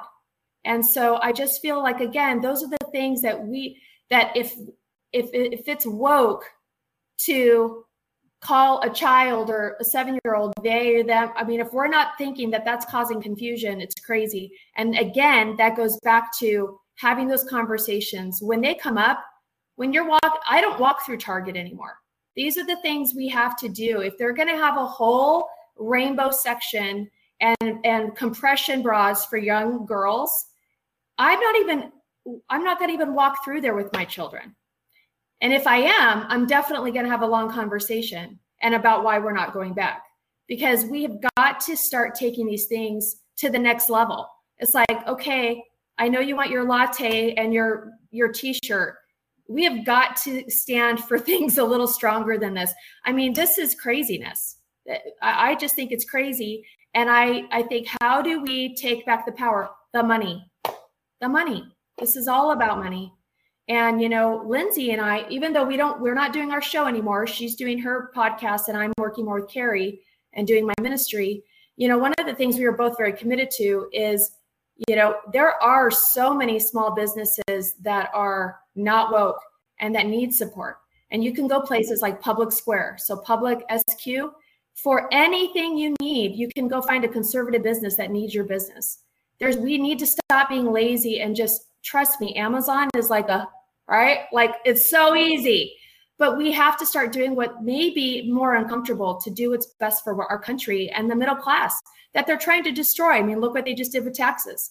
And 0.64 0.84
so 0.84 1.18
I 1.22 1.32
just 1.32 1.60
feel 1.60 1.82
like 1.82 2.00
again, 2.00 2.40
those 2.40 2.62
are 2.62 2.68
the 2.68 2.90
things 2.92 3.20
that 3.22 3.46
we 3.46 3.80
that 4.10 4.36
if 4.36 4.54
if 5.12 5.28
if 5.32 5.68
it's 5.68 5.86
woke 5.86 6.44
to 7.18 7.84
call 8.40 8.80
a 8.82 8.90
child 8.90 9.50
or 9.50 9.76
a 9.80 9.84
seven 9.84 10.18
year 10.24 10.34
old 10.34 10.52
they 10.62 10.96
or 10.96 11.04
them. 11.04 11.30
I 11.36 11.44
mean, 11.44 11.60
if 11.60 11.72
we're 11.72 11.88
not 11.88 12.18
thinking 12.18 12.50
that 12.50 12.64
that's 12.64 12.86
causing 12.86 13.20
confusion, 13.20 13.80
it's 13.80 14.00
crazy. 14.00 14.52
And 14.76 14.96
again, 14.96 15.56
that 15.56 15.76
goes 15.76 15.98
back 16.00 16.36
to 16.38 16.78
having 16.96 17.28
those 17.28 17.44
conversations 17.44 18.40
when 18.40 18.60
they 18.60 18.74
come 18.74 18.98
up. 18.98 19.24
When 19.76 19.92
you're 19.92 20.08
walk, 20.08 20.40
I 20.48 20.60
don't 20.60 20.80
walk 20.80 21.04
through 21.04 21.18
Target 21.18 21.56
anymore. 21.56 21.98
These 22.34 22.56
are 22.56 22.64
the 22.64 22.80
things 22.82 23.14
we 23.14 23.28
have 23.28 23.56
to 23.58 23.68
do. 23.68 24.00
If 24.00 24.16
they're 24.16 24.32
going 24.32 24.48
to 24.48 24.56
have 24.56 24.76
a 24.76 24.86
whole 24.86 25.48
rainbow 25.76 26.30
section 26.30 27.10
and 27.40 27.78
and 27.84 28.16
compression 28.16 28.80
bras 28.80 29.26
for 29.26 29.36
young 29.36 29.84
girls, 29.84 30.46
I'm 31.18 31.40
not 31.40 31.56
even 31.56 31.92
I'm 32.48 32.64
not 32.64 32.78
going 32.78 32.88
to 32.90 32.94
even 32.94 33.14
walk 33.14 33.44
through 33.44 33.60
there 33.60 33.74
with 33.74 33.92
my 33.92 34.04
children 34.04 34.54
And 35.40 35.52
if 35.52 35.66
I 35.66 35.78
am, 35.78 36.24
I'm 36.28 36.46
definitely 36.46 36.92
going 36.92 37.04
to 37.04 37.10
have 37.10 37.22
a 37.22 37.26
long 37.26 37.50
conversation 37.50 38.38
and 38.62 38.74
about 38.74 39.04
why 39.04 39.18
we're 39.18 39.32
not 39.32 39.52
going 39.52 39.74
back 39.74 40.02
because 40.48 40.84
we 40.84 41.02
have 41.02 41.16
got 41.36 41.60
to 41.60 41.76
start 41.76 42.14
taking 42.14 42.46
these 42.46 42.66
things 42.66 43.16
to 43.36 43.50
the 43.50 43.58
next 43.58 43.90
level. 43.90 44.28
It's 44.58 44.74
like, 44.74 45.06
okay, 45.06 45.62
I 45.98 46.08
know 46.08 46.20
you 46.20 46.36
want 46.36 46.50
your 46.50 46.64
latte 46.64 47.34
and 47.34 47.52
your 47.52 47.90
your 48.10 48.32
t-shirt. 48.32 48.96
We 49.48 49.64
have 49.64 49.84
got 49.84 50.16
to 50.24 50.48
stand 50.50 51.00
for 51.04 51.18
things 51.30 51.58
a 51.58 51.64
little 51.64 51.86
stronger 51.86 52.38
than 52.38 52.54
this. 52.54 52.72
I 53.04 53.12
mean, 53.12 53.32
this 53.32 53.58
is 53.58 53.74
craziness. 53.74 54.58
I, 55.20 55.56
just 55.56 55.74
think 55.74 55.90
it's 55.90 56.04
crazy. 56.04 56.64
And 56.94 57.10
I, 57.10 57.42
I 57.50 57.62
think, 57.62 57.88
how 58.00 58.22
do 58.22 58.40
we 58.40 58.74
take 58.76 59.04
back 59.04 59.26
the 59.26 59.32
power? 59.32 59.68
The 59.92 60.02
money. 60.02 60.48
The 61.20 61.28
money. 61.28 61.64
This 61.98 62.14
is 62.14 62.28
all 62.28 62.52
about 62.52 62.78
money. 62.78 63.12
And 63.68 64.00
you 64.00 64.08
know, 64.08 64.44
Lindsay 64.46 64.92
and 64.92 65.00
I, 65.00 65.26
even 65.28 65.52
though 65.52 65.64
we 65.64 65.76
don't, 65.76 66.00
we're 66.00 66.14
not 66.14 66.32
doing 66.32 66.52
our 66.52 66.62
show 66.62 66.86
anymore. 66.86 67.26
She's 67.26 67.56
doing 67.56 67.78
her 67.80 68.10
podcast, 68.14 68.68
and 68.68 68.76
I'm 68.76 68.92
working 68.96 69.24
more 69.24 69.40
with 69.40 69.50
Kari 69.50 70.00
and 70.34 70.46
doing 70.46 70.66
my 70.66 70.74
ministry. 70.80 71.42
You 71.76 71.88
know, 71.88 71.98
one 71.98 72.14
of 72.18 72.26
the 72.26 72.34
things 72.34 72.56
we 72.56 72.64
were 72.64 72.76
both 72.76 72.96
very 72.96 73.12
committed 73.12 73.50
to 73.52 73.88
is, 73.92 74.32
you 74.88 74.94
know, 74.94 75.16
there 75.32 75.60
are 75.62 75.90
so 75.90 76.32
many 76.32 76.60
small 76.60 76.94
businesses 76.94 77.74
that 77.80 78.10
are 78.14 78.60
not 78.76 79.12
woke 79.12 79.40
and 79.80 79.94
that 79.94 80.06
need 80.06 80.32
support. 80.32 80.78
And 81.10 81.22
you 81.24 81.32
can 81.32 81.48
go 81.48 81.60
places 81.60 82.02
like 82.02 82.20
Public 82.20 82.52
Square. 82.52 82.98
So 83.00 83.16
Public 83.16 83.64
SQ, 83.90 84.06
for 84.74 85.08
anything 85.12 85.76
you 85.76 85.94
need, 86.00 86.36
you 86.36 86.48
can 86.54 86.68
go 86.68 86.82
find 86.82 87.04
a 87.04 87.08
conservative 87.08 87.62
business 87.62 87.96
that 87.96 88.10
needs 88.10 88.34
your 88.34 88.44
business. 88.44 88.98
There's 89.38 89.56
we 89.56 89.78
need 89.78 89.98
to 89.98 90.06
stop 90.06 90.48
being 90.48 90.72
lazy 90.72 91.20
and 91.20 91.36
just 91.36 91.66
trust 91.82 92.20
me, 92.20 92.34
Amazon 92.34 92.88
is 92.96 93.10
like 93.10 93.28
a 93.28 93.48
right? 93.88 94.20
Like 94.32 94.52
it's 94.64 94.88
so 94.90 95.14
easy. 95.14 95.74
But 96.18 96.38
we 96.38 96.50
have 96.52 96.78
to 96.78 96.86
start 96.86 97.12
doing 97.12 97.36
what 97.36 97.62
may 97.62 97.90
be 97.90 98.30
more 98.30 98.54
uncomfortable 98.54 99.20
to 99.20 99.30
do 99.30 99.50
what's 99.50 99.66
best 99.78 100.02
for 100.02 100.24
our 100.30 100.38
country 100.38 100.88
and 100.90 101.10
the 101.10 101.14
middle 101.14 101.36
class 101.36 101.78
that 102.14 102.26
they're 102.26 102.38
trying 102.38 102.64
to 102.64 102.72
destroy. 102.72 103.10
I 103.10 103.22
mean, 103.22 103.40
look 103.40 103.52
what 103.52 103.66
they 103.66 103.74
just 103.74 103.92
did 103.92 104.04
with 104.04 104.14
taxes. 104.14 104.70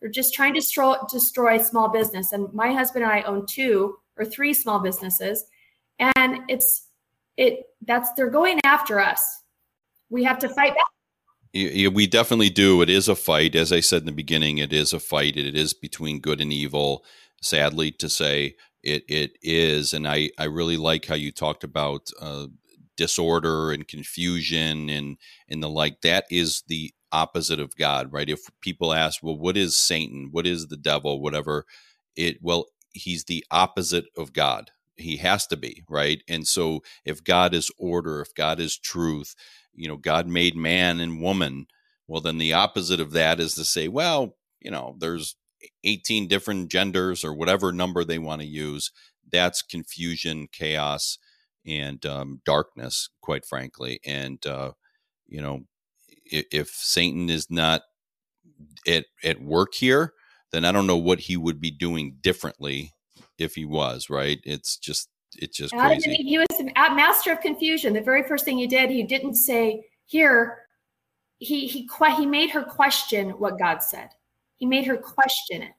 They're 0.00 0.10
just 0.10 0.32
trying 0.32 0.54
to 0.54 0.60
destroy, 0.60 0.94
destroy 1.10 1.58
small 1.58 1.90
business. 1.90 2.32
And 2.32 2.52
my 2.54 2.72
husband 2.72 3.04
and 3.04 3.12
I 3.12 3.22
own 3.22 3.44
two 3.46 3.98
or 4.16 4.24
three 4.24 4.54
small 4.54 4.78
businesses, 4.78 5.44
and 5.98 6.40
it's 6.48 6.88
it 7.36 7.64
that's 7.86 8.12
they're 8.14 8.30
going 8.30 8.60
after 8.64 8.98
us. 8.98 9.42
We 10.08 10.24
have 10.24 10.38
to 10.40 10.48
fight 10.48 10.74
back. 10.74 10.86
We 11.52 12.06
definitely 12.06 12.50
do. 12.50 12.82
It 12.82 12.90
is 12.90 13.08
a 13.08 13.16
fight. 13.16 13.54
As 13.54 13.72
I 13.72 13.80
said 13.80 14.02
in 14.02 14.06
the 14.06 14.12
beginning, 14.12 14.58
it 14.58 14.72
is 14.72 14.92
a 14.92 15.00
fight. 15.00 15.36
It 15.36 15.56
is 15.56 15.72
between 15.72 16.20
good 16.20 16.40
and 16.40 16.52
evil 16.52 17.04
sadly 17.46 17.90
to 17.92 18.08
say 18.08 18.54
it 18.82 19.04
it 19.08 19.32
is 19.42 19.92
and 19.92 20.06
i 20.08 20.30
i 20.38 20.44
really 20.44 20.76
like 20.76 21.06
how 21.06 21.14
you 21.14 21.32
talked 21.32 21.64
about 21.64 22.08
uh, 22.20 22.46
disorder 22.96 23.72
and 23.72 23.88
confusion 23.88 24.88
and 24.88 25.16
and 25.48 25.62
the 25.62 25.68
like 25.68 26.00
that 26.02 26.24
is 26.30 26.62
the 26.68 26.92
opposite 27.12 27.60
of 27.60 27.76
god 27.76 28.12
right? 28.12 28.28
If 28.28 28.40
people 28.60 28.92
ask 28.92 29.22
well 29.22 29.38
what 29.38 29.56
is 29.56 29.76
satan? 29.76 30.28
What 30.32 30.46
is 30.46 30.66
the 30.68 30.76
devil? 30.76 31.20
whatever 31.20 31.64
it 32.16 32.38
well 32.42 32.66
he's 32.92 33.24
the 33.24 33.44
opposite 33.50 34.06
of 34.16 34.32
god. 34.32 34.70
He 34.96 35.18
has 35.18 35.46
to 35.48 35.56
be 35.56 35.84
right? 35.88 36.22
And 36.28 36.46
so 36.48 36.82
if 37.04 37.22
god 37.24 37.54
is 37.54 37.70
order 37.78 38.20
if 38.20 38.34
god 38.34 38.60
is 38.60 38.78
truth 38.78 39.34
you 39.74 39.88
know 39.88 39.96
god 39.96 40.26
made 40.26 40.56
man 40.56 41.00
and 41.00 41.20
woman 41.20 41.66
well 42.08 42.20
then 42.20 42.38
the 42.38 42.52
opposite 42.52 43.00
of 43.00 43.12
that 43.12 43.40
is 43.40 43.54
to 43.54 43.64
say 43.64 43.88
well 43.88 44.36
you 44.60 44.70
know 44.70 44.96
there's 44.98 45.36
18 45.84 46.28
different 46.28 46.70
genders 46.70 47.24
or 47.24 47.34
whatever 47.34 47.72
number 47.72 48.04
they 48.04 48.18
want 48.18 48.40
to 48.40 48.46
use 48.46 48.90
that's 49.30 49.62
confusion 49.62 50.48
chaos 50.52 51.18
and 51.66 52.06
um, 52.06 52.40
darkness 52.44 53.08
quite 53.20 53.44
frankly 53.44 54.00
and 54.04 54.46
uh, 54.46 54.72
you 55.26 55.40
know 55.40 55.62
if, 56.24 56.46
if, 56.52 56.68
satan 56.68 57.28
is 57.28 57.50
not 57.50 57.82
at, 58.86 59.06
at 59.24 59.40
work 59.40 59.74
here 59.74 60.12
then 60.52 60.64
i 60.64 60.72
don't 60.72 60.86
know 60.86 60.96
what 60.96 61.20
he 61.20 61.36
would 61.36 61.60
be 61.60 61.70
doing 61.70 62.16
differently 62.20 62.92
if 63.38 63.54
he 63.54 63.64
was 63.64 64.10
right? 64.10 64.40
It's 64.44 64.76
just 64.76 65.08
it's 65.36 65.56
just 65.56 65.74
crazy. 65.74 66.14
he 66.14 66.38
was 66.38 66.46
a 66.60 66.94
master 66.94 67.32
of 67.32 67.40
confusion. 67.40 67.92
The 67.92 68.00
very 68.00 68.22
first 68.22 68.44
thing 68.44 68.58
he 68.58 68.66
did 68.66 68.90
he 68.90 69.02
didn't 69.02 69.36
say 69.36 69.84
here 70.06 70.58
he 71.38 71.66
he 71.66 71.88
he 72.16 72.26
made 72.26 72.50
her 72.50 72.62
question 72.62 73.30
what 73.30 73.58
god 73.58 73.82
said 73.82 74.08
he 74.56 74.66
made 74.66 74.86
her 74.86 74.96
question 74.96 75.62
it. 75.62 75.72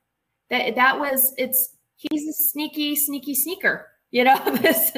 That 0.50 0.76
that 0.76 1.00
was 1.00 1.34
it's 1.38 1.76
he's 1.96 2.28
a 2.28 2.34
sneaky, 2.34 2.96
sneaky 2.96 3.36
sneaker. 3.36 3.88
You 4.12 4.24
know 4.24 4.58
this. 4.62 4.92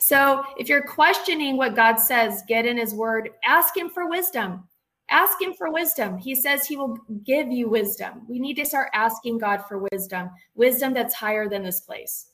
so 0.00 0.44
if 0.58 0.68
you're 0.68 0.86
questioning 0.86 1.56
what 1.56 1.74
God 1.74 1.96
says, 1.96 2.42
get 2.46 2.66
in 2.66 2.76
His 2.76 2.94
Word. 2.94 3.30
Ask 3.44 3.76
Him 3.76 3.88
for 3.88 4.08
wisdom. 4.08 4.64
Ask 5.08 5.40
Him 5.40 5.54
for 5.54 5.72
wisdom. 5.72 6.18
He 6.18 6.34
says 6.34 6.66
He 6.66 6.76
will 6.76 6.98
give 7.24 7.50
you 7.50 7.68
wisdom. 7.68 8.26
We 8.28 8.38
need 8.38 8.54
to 8.54 8.66
start 8.66 8.90
asking 8.92 9.38
God 9.38 9.64
for 9.66 9.86
wisdom, 9.90 10.30
wisdom 10.54 10.92
that's 10.92 11.14
higher 11.14 11.48
than 11.48 11.62
this 11.62 11.80
place. 11.80 12.26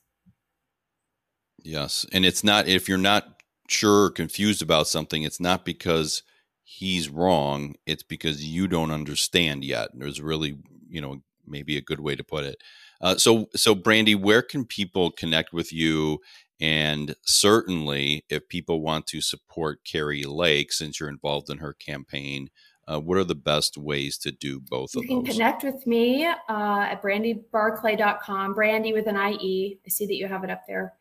Yes, 1.63 2.05
and 2.13 2.25
it's 2.25 2.45
not 2.45 2.69
if 2.69 2.89
you're 2.89 2.99
not 2.99 3.43
sure 3.69 4.05
or 4.05 4.11
confused 4.11 4.63
about 4.63 4.89
something, 4.89 5.23
it's 5.23 5.41
not 5.41 5.65
because 5.65 6.23
he's 6.67 7.09
wrong. 7.09 7.77
It's 7.87 8.03
because 8.03 8.45
you 8.45 8.67
don't 8.67 8.91
understand 8.91 9.65
yet. 9.65 9.91
There's 9.95 10.21
really, 10.21 10.59
you 10.89 11.01
know, 11.01 11.23
maybe 11.47 11.77
a 11.77 11.83
good 11.83 12.01
way 12.01 12.17
to 12.17 12.25
put 12.25 12.45
it. 12.45 12.57
Uh, 13.01 13.17
so, 13.17 13.49
so 13.55 13.75
Brandy, 13.75 14.17
where 14.17 14.43
can 14.43 14.65
people 14.65 15.13
connect 15.13 15.53
with 15.53 15.73
you? 15.73 16.19
And 16.61 17.15
certainly, 17.23 18.25
if 18.29 18.49
people 18.49 18.81
want 18.81 19.07
to 19.09 19.21
support 19.21 19.81
Kari 19.85 20.25
Lake, 20.25 20.73
since 20.73 20.99
you're 20.99 21.09
involved 21.09 21.51
in 21.51 21.59
her 21.59 21.75
campaign, 21.75 22.49
uh, 22.89 22.99
what 22.99 23.19
are 23.19 23.25
the 23.25 23.35
best 23.35 23.77
ways 23.77 24.19
to 24.19 24.33
do 24.33 24.59
both 24.59 24.95
you 24.95 25.03
of 25.03 25.07
those? 25.07 25.11
You 25.11 25.23
can 25.23 25.33
connect 25.33 25.63
with 25.63 25.87
me 25.87 26.27
uh, 26.27 26.35
at 26.49 27.03
brandybarclay.com, 27.03 28.55
Brandy 28.55 28.93
with 28.93 29.07
an 29.07 29.17
IE. 29.17 29.79
I 29.85 29.89
see 29.89 30.07
that 30.07 30.15
you 30.15 30.27
have 30.27 30.43
it 30.43 30.51
up 30.51 30.63
there. 30.67 30.95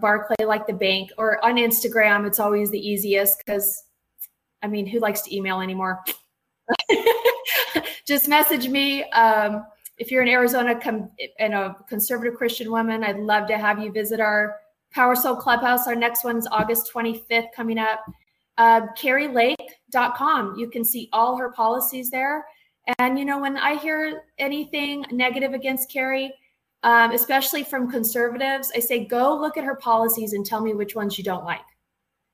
Barclay 0.00 0.44
like 0.44 0.66
the 0.66 0.72
bank, 0.72 1.10
or 1.16 1.42
on 1.44 1.54
Instagram, 1.54 2.26
it's 2.26 2.40
always 2.40 2.72
the 2.72 2.80
easiest 2.80 3.38
because 3.38 3.84
I 4.62 4.68
mean, 4.68 4.86
who 4.86 5.00
likes 5.00 5.22
to 5.22 5.34
email 5.34 5.60
anymore? 5.60 6.02
Just 8.06 8.28
message 8.28 8.68
me. 8.68 9.04
Um, 9.10 9.64
if 9.98 10.10
you're 10.10 10.22
in 10.22 10.28
Arizona 10.28 10.80
and 11.38 11.54
a 11.54 11.76
conservative 11.88 12.34
Christian 12.34 12.70
woman, 12.70 13.04
I'd 13.04 13.18
love 13.18 13.46
to 13.48 13.58
have 13.58 13.78
you 13.78 13.92
visit 13.92 14.20
our 14.20 14.56
Power 14.92 15.14
Soul 15.14 15.36
Clubhouse. 15.36 15.86
Our 15.86 15.94
next 15.94 16.24
one's 16.24 16.46
August 16.50 16.90
25th 16.92 17.48
coming 17.54 17.78
up. 17.78 18.00
Uh, 18.58 18.82
KariLake.com. 18.98 20.56
You 20.58 20.68
can 20.68 20.84
see 20.84 21.08
all 21.12 21.36
her 21.36 21.50
policies 21.52 22.10
there. 22.10 22.44
And, 22.98 23.18
you 23.18 23.24
know, 23.24 23.38
when 23.38 23.56
I 23.56 23.76
hear 23.76 24.24
anything 24.38 25.04
negative 25.10 25.54
against 25.54 25.90
Kari, 25.90 26.34
um, 26.82 27.12
especially 27.12 27.62
from 27.62 27.90
conservatives, 27.90 28.72
I 28.74 28.80
say, 28.80 29.04
go 29.04 29.36
look 29.36 29.56
at 29.56 29.64
her 29.64 29.76
policies 29.76 30.32
and 30.32 30.44
tell 30.44 30.60
me 30.60 30.74
which 30.74 30.96
ones 30.96 31.16
you 31.16 31.24
don't 31.24 31.44
like. 31.44 31.60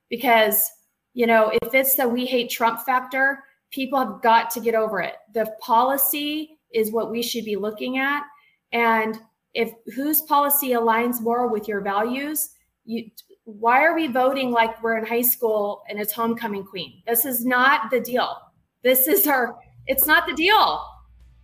Because 0.09 0.69
you 1.13 1.27
know, 1.27 1.51
if 1.61 1.73
it's 1.73 1.95
the 1.95 2.07
we 2.07 2.25
hate 2.25 2.49
Trump 2.49 2.81
factor, 2.81 3.43
people 3.71 3.99
have 3.99 4.21
got 4.21 4.49
to 4.51 4.59
get 4.59 4.75
over 4.75 5.01
it. 5.01 5.15
The 5.33 5.51
policy 5.61 6.57
is 6.73 6.91
what 6.91 7.11
we 7.11 7.21
should 7.21 7.45
be 7.45 7.55
looking 7.55 7.97
at. 7.97 8.23
And 8.71 9.19
if 9.53 9.71
whose 9.95 10.21
policy 10.21 10.69
aligns 10.69 11.21
more 11.21 11.47
with 11.47 11.67
your 11.67 11.81
values, 11.81 12.49
you 12.85 13.09
why 13.45 13.83
are 13.83 13.95
we 13.95 14.07
voting 14.07 14.51
like 14.51 14.81
we're 14.83 14.97
in 14.97 15.05
high 15.05 15.23
school 15.23 15.81
and 15.89 15.99
it's 15.99 16.13
homecoming 16.13 16.63
queen? 16.63 17.01
This 17.07 17.25
is 17.25 17.45
not 17.45 17.89
the 17.89 17.99
deal. 17.99 18.37
This 18.83 19.07
is 19.07 19.25
our 19.27 19.57
it's 19.87 20.05
not 20.05 20.27
the 20.27 20.33
deal. 20.33 20.85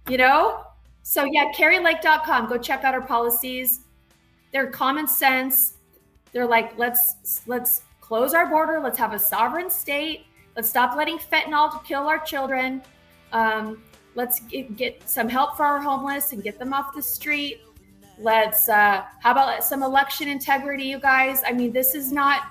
You 0.08 0.18
know? 0.18 0.62
So 1.02 1.24
yeah, 1.26 1.52
karilake.com. 1.56 2.48
Go 2.48 2.58
check 2.58 2.84
out 2.84 2.94
our 2.94 3.06
policies. 3.06 3.82
They're 4.52 4.70
common 4.70 5.08
sense. 5.08 5.74
They're 6.32 6.48
like, 6.48 6.78
let's 6.78 7.42
let's 7.48 7.82
close 8.06 8.36
our 8.36 8.46
border. 8.46 8.80
Let's 8.80 9.00
have 9.00 9.14
a 9.14 9.20
sovereign 9.20 9.70
state. 9.70 10.28
Let's 10.56 10.70
stop 10.70 10.96
letting 10.96 11.18
fentanyl 11.18 11.84
kill 11.84 12.08
our 12.08 12.20
children. 12.20 12.84
Um, 13.32 13.82
let's 14.14 14.40
get, 14.42 14.76
get, 14.78 15.10
some 15.10 15.28
help 15.28 15.58
for 15.58 15.64
our 15.66 15.82
homeless 15.82 16.32
and 16.32 16.44
get 16.44 16.60
them 16.60 16.72
off 16.72 16.94
the 16.94 17.02
street. 17.02 17.62
Let's, 18.20 18.70
uh, 18.70 19.04
how 19.22 19.32
about 19.32 19.64
some 19.64 19.82
election 19.82 20.28
integrity, 20.28 20.84
you 20.84 21.00
guys? 21.00 21.42
I 21.46 21.52
mean, 21.52 21.74
this 21.74 21.96
is 21.96 22.12
not, 22.12 22.44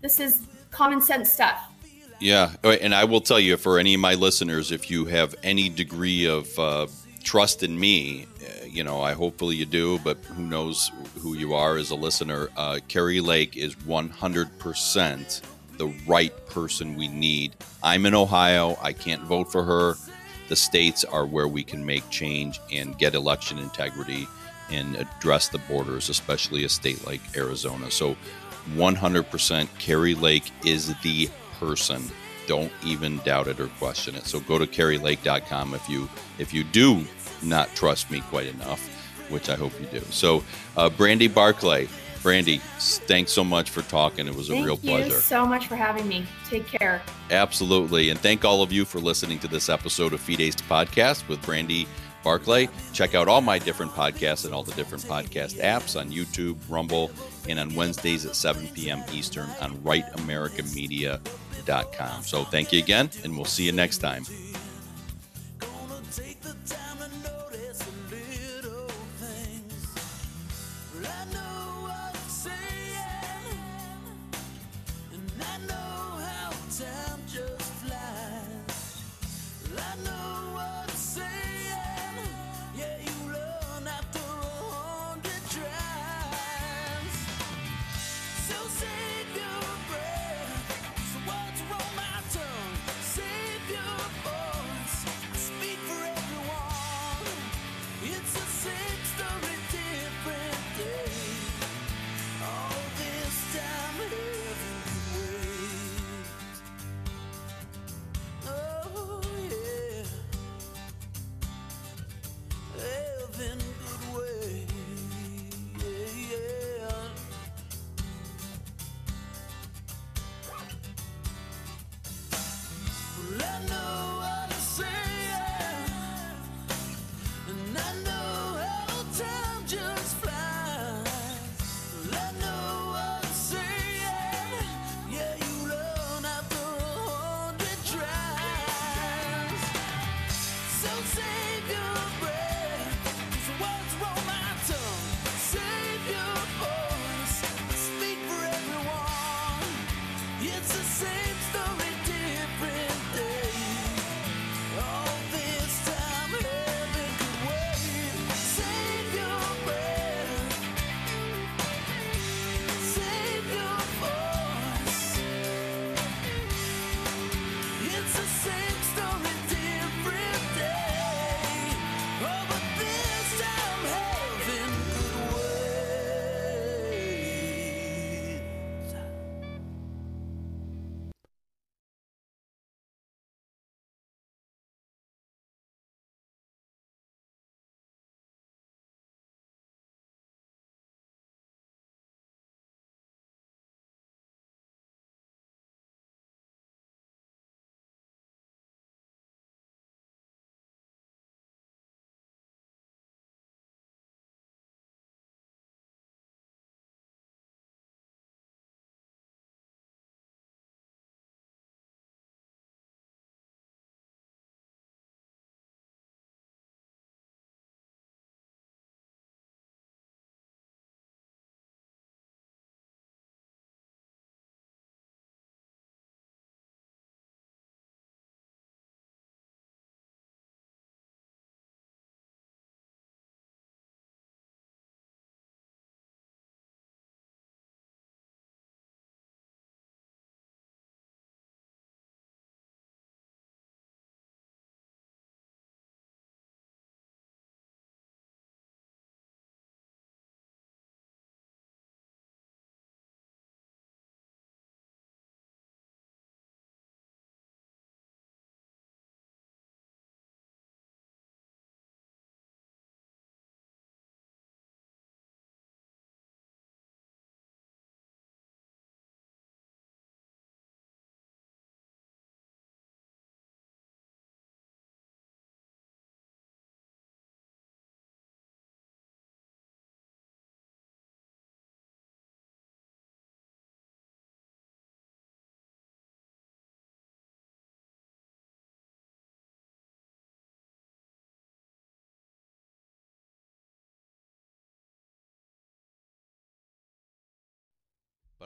this 0.00 0.20
is 0.20 0.46
common 0.70 1.02
sense 1.02 1.30
stuff. 1.30 1.72
Yeah. 2.20 2.54
And 2.62 2.94
I 2.94 3.04
will 3.04 3.20
tell 3.20 3.40
you 3.40 3.56
for 3.56 3.78
any 3.78 3.94
of 3.94 4.00
my 4.00 4.14
listeners, 4.14 4.70
if 4.70 4.90
you 4.90 5.06
have 5.06 5.34
any 5.42 5.68
degree 5.68 6.24
of 6.24 6.58
uh, 6.58 6.86
trust 7.26 7.62
in 7.64 7.78
me, 7.78 8.24
you 8.66 8.84
know, 8.84 9.02
I 9.02 9.12
hopefully 9.12 9.56
you 9.56 9.66
do, 9.66 9.98
but 9.98 10.16
who 10.18 10.42
knows 10.44 10.92
who 11.18 11.34
you 11.34 11.54
are 11.54 11.76
as 11.76 11.90
a 11.90 11.96
listener. 11.96 12.48
Uh, 12.56 12.78
Kari 12.88 13.20
Lake 13.20 13.56
is 13.56 13.74
100% 13.74 15.42
the 15.76 15.88
right 16.06 16.46
person 16.46 16.94
we 16.94 17.08
need. 17.08 17.56
I'm 17.82 18.06
in 18.06 18.14
Ohio. 18.14 18.78
I 18.80 18.92
can't 18.92 19.22
vote 19.22 19.50
for 19.50 19.64
her. 19.64 19.96
The 20.48 20.56
states 20.56 21.04
are 21.04 21.26
where 21.26 21.48
we 21.48 21.64
can 21.64 21.84
make 21.84 22.08
change 22.10 22.60
and 22.72 22.96
get 22.96 23.14
election 23.14 23.58
integrity. 23.58 24.26
and 24.68 24.96
address 24.96 25.48
the 25.48 25.58
borders, 25.58 26.08
especially 26.08 26.64
a 26.64 26.68
state 26.68 27.06
like 27.06 27.20
Arizona. 27.36 27.88
So 27.88 28.16
100% 28.74 29.68
Kari 29.78 30.14
Lake 30.16 30.50
is 30.64 30.92
the 31.02 31.30
person. 31.60 32.02
Don't 32.48 32.72
even 32.84 33.18
doubt 33.18 33.46
it 33.46 33.60
or 33.60 33.68
question 33.78 34.16
it. 34.16 34.26
So 34.26 34.40
go 34.40 34.58
to 34.58 34.66
karilake.com 34.66 35.74
if 35.74 35.88
you 35.88 36.08
if 36.38 36.52
you 36.52 36.64
do 36.64 37.04
not 37.42 37.74
trust 37.74 38.10
me 38.10 38.20
quite 38.22 38.46
enough, 38.46 38.80
which 39.30 39.48
I 39.48 39.54
hope 39.54 39.72
you 39.80 39.86
do. 39.86 40.00
So, 40.10 40.42
uh, 40.76 40.90
Brandy 40.90 41.28
Barclay, 41.28 41.88
Brandy, 42.22 42.58
thanks 42.78 43.32
so 43.32 43.44
much 43.44 43.70
for 43.70 43.82
talking. 43.82 44.26
It 44.26 44.34
was 44.34 44.48
thank 44.48 44.62
a 44.62 44.66
real 44.66 44.76
pleasure. 44.76 45.02
Thank 45.02 45.14
you 45.14 45.20
so 45.20 45.46
much 45.46 45.68
for 45.68 45.76
having 45.76 46.08
me. 46.08 46.26
Take 46.48 46.66
care. 46.66 47.00
Absolutely. 47.30 48.10
And 48.10 48.18
thank 48.18 48.44
all 48.44 48.62
of 48.62 48.72
you 48.72 48.84
for 48.84 48.98
listening 48.98 49.38
to 49.38 49.48
this 49.48 49.68
episode 49.68 50.12
of 50.12 50.20
Fides 50.20 50.56
Podcast 50.56 51.28
with 51.28 51.40
Brandy 51.42 51.86
Barclay. 52.24 52.68
Check 52.92 53.14
out 53.14 53.28
all 53.28 53.40
my 53.40 53.60
different 53.60 53.92
podcasts 53.92 54.44
and 54.44 54.52
all 54.52 54.64
the 54.64 54.74
different 54.74 55.04
podcast 55.04 55.60
apps 55.60 55.98
on 55.98 56.10
YouTube, 56.10 56.56
Rumble, 56.68 57.12
and 57.48 57.60
on 57.60 57.72
Wednesdays 57.76 58.26
at 58.26 58.34
7 58.34 58.66
p.m. 58.74 59.04
Eastern 59.12 59.48
on 59.60 59.76
rightamericamedia.com. 59.78 62.22
So 62.24 62.42
thank 62.42 62.72
you 62.72 62.80
again, 62.80 63.08
and 63.22 63.36
we'll 63.36 63.44
see 63.44 63.64
you 63.64 63.72
next 63.72 63.98
time. 63.98 64.24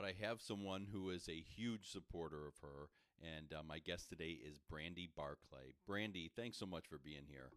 But 0.01 0.07
I 0.07 0.25
have 0.25 0.41
someone 0.41 0.87
who 0.91 1.11
is 1.11 1.29
a 1.29 1.43
huge 1.55 1.91
supporter 1.91 2.47
of 2.47 2.53
her. 2.61 2.89
And 3.21 3.53
uh, 3.53 3.61
my 3.67 3.77
guest 3.77 4.09
today 4.09 4.39
is 4.43 4.57
Brandy 4.67 5.09
Barclay. 5.15 5.75
Brandy, 5.85 6.31
thanks 6.35 6.57
so 6.57 6.65
much 6.65 6.87
for 6.87 6.97
being 6.97 7.25
here. 7.29 7.51